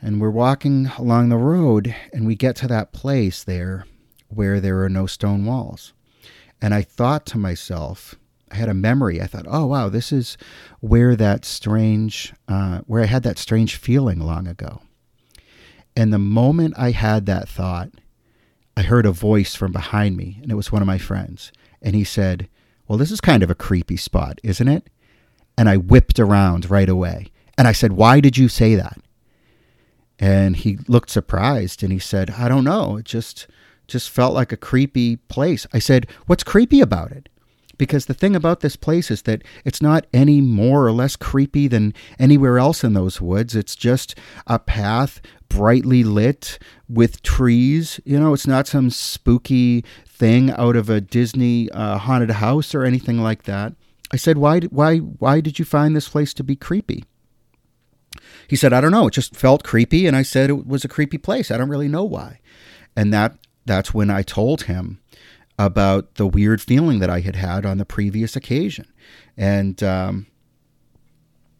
And 0.00 0.18
we're 0.18 0.30
walking 0.30 0.90
along 0.98 1.28
the 1.28 1.36
road, 1.36 1.94
and 2.10 2.26
we 2.26 2.36
get 2.36 2.56
to 2.56 2.68
that 2.68 2.92
place 2.92 3.44
there 3.44 3.84
where 4.28 4.58
there 4.58 4.82
are 4.82 4.88
no 4.88 5.06
stone 5.06 5.44
walls. 5.44 5.92
And 6.62 6.72
I 6.72 6.80
thought 6.80 7.26
to 7.26 7.38
myself, 7.38 8.14
I 8.50 8.56
had 8.56 8.70
a 8.70 8.74
memory. 8.74 9.20
I 9.20 9.26
thought, 9.26 9.46
oh 9.46 9.66
wow, 9.66 9.90
this 9.90 10.10
is 10.10 10.38
where 10.80 11.16
that 11.16 11.44
strange, 11.44 12.32
uh, 12.48 12.80
where 12.86 13.02
I 13.02 13.06
had 13.06 13.24
that 13.24 13.38
strange 13.38 13.76
feeling 13.76 14.20
long 14.20 14.48
ago. 14.48 14.80
And 16.00 16.14
the 16.14 16.18
moment 16.18 16.72
I 16.78 16.92
had 16.92 17.26
that 17.26 17.46
thought, 17.46 17.90
I 18.74 18.80
heard 18.80 19.04
a 19.04 19.12
voice 19.12 19.54
from 19.54 19.70
behind 19.70 20.16
me, 20.16 20.38
and 20.40 20.50
it 20.50 20.54
was 20.54 20.72
one 20.72 20.80
of 20.80 20.86
my 20.86 20.96
friends. 20.96 21.52
And 21.82 21.94
he 21.94 22.04
said, 22.04 22.48
Well, 22.88 22.96
this 22.96 23.10
is 23.10 23.20
kind 23.20 23.42
of 23.42 23.50
a 23.50 23.54
creepy 23.54 23.98
spot, 23.98 24.40
isn't 24.42 24.66
it? 24.66 24.88
And 25.58 25.68
I 25.68 25.76
whipped 25.76 26.18
around 26.18 26.70
right 26.70 26.88
away. 26.88 27.26
And 27.58 27.68
I 27.68 27.72
said, 27.72 27.92
Why 27.92 28.18
did 28.20 28.38
you 28.38 28.48
say 28.48 28.76
that? 28.76 28.98
And 30.18 30.56
he 30.56 30.78
looked 30.88 31.10
surprised 31.10 31.82
and 31.82 31.92
he 31.92 31.98
said, 31.98 32.30
I 32.30 32.48
don't 32.48 32.64
know. 32.64 32.96
It 32.96 33.04
just 33.04 33.46
just 33.86 34.08
felt 34.08 34.32
like 34.32 34.52
a 34.52 34.56
creepy 34.56 35.16
place. 35.16 35.66
I 35.74 35.80
said, 35.80 36.06
What's 36.24 36.44
creepy 36.44 36.80
about 36.80 37.12
it? 37.12 37.28
Because 37.80 38.04
the 38.04 38.14
thing 38.14 38.36
about 38.36 38.60
this 38.60 38.76
place 38.76 39.10
is 39.10 39.22
that 39.22 39.42
it's 39.64 39.80
not 39.80 40.06
any 40.12 40.42
more 40.42 40.86
or 40.86 40.92
less 40.92 41.16
creepy 41.16 41.66
than 41.66 41.94
anywhere 42.18 42.58
else 42.58 42.84
in 42.84 42.92
those 42.92 43.22
woods. 43.22 43.56
It's 43.56 43.74
just 43.74 44.14
a 44.46 44.58
path 44.58 45.22
brightly 45.48 46.04
lit 46.04 46.58
with 46.90 47.22
trees. 47.22 47.98
You 48.04 48.20
know, 48.20 48.34
it's 48.34 48.46
not 48.46 48.66
some 48.66 48.90
spooky 48.90 49.82
thing 50.06 50.50
out 50.50 50.76
of 50.76 50.90
a 50.90 51.00
Disney 51.00 51.70
uh, 51.70 51.96
haunted 51.96 52.32
house 52.32 52.74
or 52.74 52.84
anything 52.84 53.22
like 53.22 53.44
that. 53.44 53.72
I 54.12 54.18
said, 54.18 54.36
"Why 54.36 54.60
why 54.60 54.98
why 54.98 55.40
did 55.40 55.58
you 55.58 55.64
find 55.64 55.96
this 55.96 56.10
place 56.10 56.34
to 56.34 56.44
be 56.44 56.56
creepy?" 56.56 57.06
He 58.46 58.56
said, 58.56 58.74
"I 58.74 58.82
don't 58.82 58.92
know. 58.92 59.06
It 59.06 59.14
just 59.14 59.34
felt 59.34 59.64
creepy." 59.64 60.06
And 60.06 60.14
I 60.14 60.22
said 60.22 60.50
it 60.50 60.66
was 60.66 60.84
a 60.84 60.88
creepy 60.88 61.16
place. 61.16 61.50
I 61.50 61.56
don't 61.56 61.70
really 61.70 61.88
know 61.88 62.04
why. 62.04 62.40
And 62.94 63.10
that 63.14 63.38
that's 63.64 63.94
when 63.94 64.10
I 64.10 64.20
told 64.20 64.64
him 64.64 65.00
about 65.60 66.14
the 66.14 66.26
weird 66.26 66.62
feeling 66.62 67.00
that 67.00 67.10
I 67.10 67.20
had 67.20 67.36
had 67.36 67.66
on 67.66 67.76
the 67.76 67.84
previous 67.84 68.34
occasion. 68.34 68.86
And 69.36 69.82
um, 69.82 70.26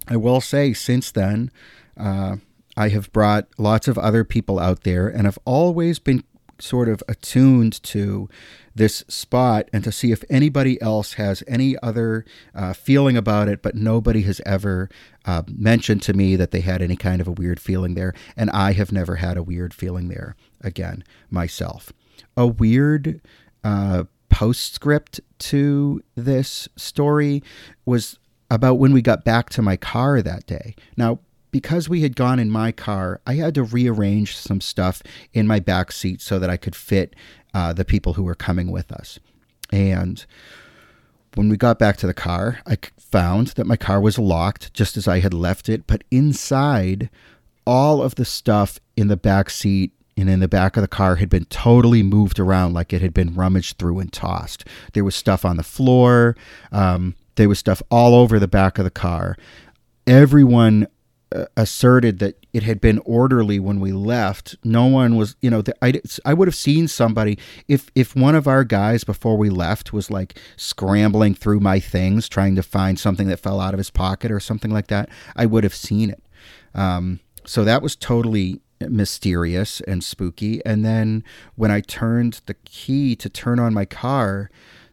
I 0.08 0.16
will 0.16 0.40
say, 0.40 0.72
since 0.72 1.12
then, 1.12 1.50
uh, 1.98 2.36
I 2.78 2.88
have 2.88 3.12
brought 3.12 3.48
lots 3.58 3.88
of 3.88 3.98
other 3.98 4.24
people 4.24 4.58
out 4.58 4.84
there 4.84 5.06
and 5.06 5.26
have 5.26 5.38
always 5.44 5.98
been 5.98 6.24
sort 6.58 6.88
of 6.88 7.02
attuned 7.08 7.82
to 7.82 8.28
this 8.74 9.04
spot 9.08 9.68
and 9.70 9.84
to 9.84 9.92
see 9.92 10.12
if 10.12 10.24
anybody 10.30 10.80
else 10.80 11.14
has 11.14 11.42
any 11.46 11.76
other 11.82 12.24
uh, 12.54 12.72
feeling 12.72 13.18
about 13.18 13.48
it, 13.48 13.60
but 13.60 13.74
nobody 13.74 14.22
has 14.22 14.40
ever 14.46 14.88
uh, 15.26 15.42
mentioned 15.46 16.00
to 16.02 16.14
me 16.14 16.36
that 16.36 16.52
they 16.52 16.60
had 16.60 16.80
any 16.80 16.96
kind 16.96 17.20
of 17.20 17.28
a 17.28 17.32
weird 17.32 17.60
feeling 17.60 17.94
there. 17.94 18.14
And 18.34 18.48
I 18.50 18.72
have 18.72 18.92
never 18.92 19.16
had 19.16 19.36
a 19.36 19.42
weird 19.42 19.74
feeling 19.74 20.08
there 20.08 20.36
again 20.62 21.04
myself. 21.30 21.92
A 22.34 22.46
weird 22.46 23.20
uh, 23.64 24.04
postscript 24.28 25.20
to 25.38 26.02
this 26.14 26.68
story 26.76 27.42
was 27.84 28.18
about 28.50 28.78
when 28.78 28.92
we 28.92 29.02
got 29.02 29.24
back 29.24 29.50
to 29.50 29.62
my 29.62 29.76
car 29.76 30.22
that 30.22 30.46
day. 30.46 30.74
Now, 30.96 31.20
because 31.50 31.88
we 31.88 32.02
had 32.02 32.16
gone 32.16 32.38
in 32.38 32.50
my 32.50 32.72
car, 32.72 33.20
I 33.26 33.34
had 33.34 33.54
to 33.56 33.62
rearrange 33.62 34.36
some 34.36 34.60
stuff 34.60 35.02
in 35.32 35.46
my 35.46 35.60
back 35.60 35.92
seat 35.92 36.20
so 36.20 36.38
that 36.38 36.50
I 36.50 36.56
could 36.56 36.76
fit 36.76 37.14
uh, 37.54 37.72
the 37.72 37.84
people 37.84 38.14
who 38.14 38.22
were 38.22 38.34
coming 38.34 38.70
with 38.70 38.92
us. 38.92 39.18
And 39.72 40.24
when 41.34 41.48
we 41.48 41.56
got 41.56 41.78
back 41.78 41.96
to 41.98 42.06
the 42.06 42.14
car, 42.14 42.60
I 42.66 42.78
found 42.98 43.48
that 43.48 43.66
my 43.66 43.76
car 43.76 44.00
was 44.00 44.18
locked 44.18 44.72
just 44.74 44.96
as 44.96 45.06
I 45.08 45.20
had 45.20 45.34
left 45.34 45.68
it, 45.68 45.86
but 45.86 46.04
inside, 46.10 47.10
all 47.66 48.02
of 48.02 48.16
the 48.16 48.24
stuff 48.24 48.80
in 48.96 49.08
the 49.08 49.16
back 49.16 49.50
seat 49.50 49.92
and 50.16 50.28
in 50.28 50.40
the 50.40 50.48
back 50.48 50.76
of 50.76 50.82
the 50.82 50.88
car 50.88 51.16
had 51.16 51.28
been 51.28 51.46
totally 51.46 52.02
moved 52.02 52.38
around 52.38 52.74
like 52.74 52.92
it 52.92 53.02
had 53.02 53.14
been 53.14 53.34
rummaged 53.34 53.78
through 53.78 53.98
and 53.98 54.12
tossed. 54.12 54.64
There 54.92 55.04
was 55.04 55.14
stuff 55.14 55.44
on 55.44 55.56
the 55.56 55.62
floor. 55.62 56.36
Um, 56.72 57.14
there 57.36 57.48
was 57.48 57.58
stuff 57.58 57.82
all 57.90 58.14
over 58.14 58.38
the 58.38 58.48
back 58.48 58.78
of 58.78 58.84
the 58.84 58.90
car. 58.90 59.36
Everyone 60.06 60.86
uh, 61.34 61.44
asserted 61.56 62.18
that 62.18 62.44
it 62.52 62.64
had 62.64 62.80
been 62.80 62.98
orderly 63.04 63.60
when 63.60 63.78
we 63.78 63.92
left. 63.92 64.56
No 64.64 64.86
one 64.86 65.16
was, 65.16 65.36
you 65.40 65.48
know, 65.48 65.62
I, 65.80 66.00
I 66.24 66.34
would 66.34 66.48
have 66.48 66.54
seen 66.54 66.88
somebody 66.88 67.38
if 67.68 67.90
if 67.94 68.16
one 68.16 68.34
of 68.34 68.48
our 68.48 68.64
guys 68.64 69.04
before 69.04 69.38
we 69.38 69.48
left 69.48 69.92
was 69.92 70.10
like 70.10 70.38
scrambling 70.56 71.34
through 71.34 71.60
my 71.60 71.78
things 71.78 72.28
trying 72.28 72.56
to 72.56 72.62
find 72.62 72.98
something 72.98 73.28
that 73.28 73.38
fell 73.38 73.60
out 73.60 73.74
of 73.74 73.78
his 73.78 73.90
pocket 73.90 74.32
or 74.32 74.40
something 74.40 74.72
like 74.72 74.88
that. 74.88 75.08
I 75.36 75.46
would 75.46 75.62
have 75.62 75.74
seen 75.74 76.10
it. 76.10 76.22
Um, 76.74 77.20
so 77.46 77.64
that 77.64 77.80
was 77.82 77.94
totally 77.94 78.60
mysterious 78.88 79.80
and 79.82 80.02
spooky. 80.02 80.64
And 80.64 80.84
then 80.84 81.24
when 81.54 81.70
I 81.70 81.80
turned 81.80 82.40
the 82.46 82.54
key 82.54 83.14
to 83.16 83.28
turn 83.28 83.58
on 83.58 83.74
my 83.74 83.84
car, 83.84 84.50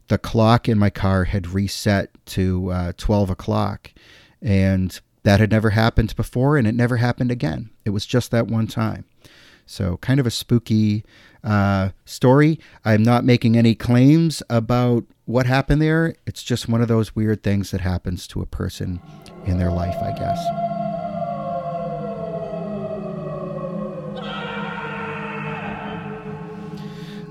the 0.08 0.18
clock 0.18 0.68
in 0.70 0.78
my 0.78 0.90
car 0.90 1.26
had 1.26 1.54
reset 1.54 2.10
to 2.28 2.72
uh, 2.72 2.94
12 2.98 3.30
o'clock. 3.30 3.92
And 4.42 5.00
that 5.24 5.40
had 5.40 5.52
never 5.52 5.72
happened 5.72 6.16
before, 6.16 6.56
and 6.56 6.66
it 6.66 6.76
never 6.76 6.98
happened 6.98 7.32
again. 7.32 7.70
It 7.84 7.90
was 7.90 8.06
just 8.06 8.32
that 8.32 8.48
one 8.48 8.68
time. 8.68 9.04
So, 9.66 9.98
kind 9.98 10.22
of 10.22 10.26
a 10.26 10.32
spooky 10.32 11.04
uh, 11.44 11.90
story. 12.06 12.60
I'm 12.86 13.04
not 13.04 13.26
making 13.26 13.58
any 13.58 13.76
claims 13.76 14.42
about 14.50 15.04
what 15.26 15.46
happened 15.46 15.82
there. 15.82 16.16
It's 16.26 16.44
just 16.44 16.70
one 16.70 16.82
of 16.82 16.88
those 16.88 17.14
weird 17.14 17.44
things 17.44 17.72
that 17.72 17.82
happens 17.82 18.26
to 18.28 18.42
a 18.42 18.46
person 18.46 19.02
in 19.46 19.58
their 19.58 19.72
life, 19.72 19.98
I 20.02 20.18
guess. 20.18 20.77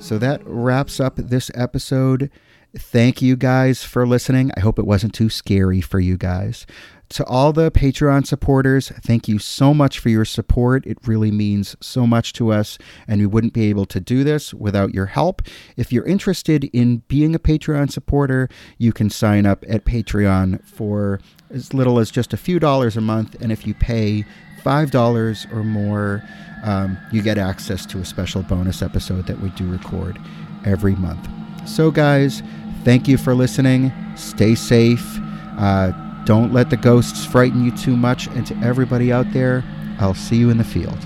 So 0.07 0.19
that 0.19 0.41
wraps 0.45 1.01
up 1.01 1.17
this 1.17 1.51
episode. 1.57 2.31
Thank 2.79 3.21
you 3.21 3.35
guys 3.35 3.83
for 3.83 4.07
listening. 4.07 4.53
I 4.57 4.61
hope 4.61 4.79
it 4.79 4.87
wasn't 4.87 5.15
too 5.15 5.29
scary 5.29 5.81
for 5.81 5.99
you 5.99 6.17
guys. 6.17 6.65
To 7.09 7.25
all 7.25 7.53
the 7.53 7.73
Patreon 7.73 8.25
supporters, 8.25 8.91
thank 9.03 9.27
you 9.27 9.41
so 9.41 9.75
much 9.75 9.99
for 9.99 10.09
your 10.09 10.25
support. 10.25 10.87
It 10.87 10.99
really 11.09 11.33
means 11.33 11.75
so 11.81 12.07
much 12.07 12.33
to 12.35 12.53
us, 12.53 12.79
and 13.09 13.21
we 13.21 13.27
wouldn't 13.27 13.53
be 13.53 13.69
able 13.69 13.85
to 13.87 13.99
do 13.99 14.23
this 14.23 14.55
without 14.55 14.95
your 14.95 15.07
help. 15.07 15.43
If 15.77 15.93
you're 15.93 16.07
interested 16.07 16.67
in 16.73 16.99
being 17.09 17.35
a 17.35 17.41
Patreon 17.41 17.91
supporter, 17.91 18.49
you 18.79 18.93
can 18.93 19.11
sign 19.11 19.45
up 19.45 19.65
at 19.69 19.85
Patreon 19.85 20.65
for 20.65 21.19
as 21.51 21.75
little 21.75 21.99
as 21.99 22.13
just 22.13 22.33
a 22.33 22.37
few 22.37 22.61
dollars 22.61 22.97
a 22.97 23.01
month, 23.01 23.35
and 23.41 23.51
if 23.51 23.67
you 23.67 23.75
pay 23.75 24.25
$5 24.67 25.53
or 25.53 25.63
more, 25.63 26.23
um, 26.65 26.99
you 27.13 27.23
get 27.23 27.39
access 27.39 27.87
to 27.87 27.99
a 27.99 28.05
special 28.05 28.43
bonus 28.43 28.83
episode 28.83 29.27
that 29.29 29.41
we 29.41 29.51
do 29.51 29.71
record 29.71 30.19
every 30.65 30.97
month. 30.97 31.29
So, 31.69 31.93
guys, 31.93 32.43
thank 32.85 33.07
you 33.07 33.17
for 33.17 33.35
listening. 33.35 33.93
Stay 34.17 34.57
safe. 34.57 35.19
Uh, 35.57 35.93
don't 36.25 36.53
let 36.53 36.71
the 36.71 36.77
ghosts 36.77 37.25
frighten 37.25 37.65
you 37.65 37.71
too 37.77 37.97
much. 37.97 38.27
And 38.29 38.45
to 38.49 38.57
everybody 38.57 39.13
out 39.13 39.33
there, 39.33 39.63
I'll 40.01 40.15
see 40.15 40.37
you 40.37 40.51
in 40.51 40.59
the 40.59 40.65
field. 40.65 40.99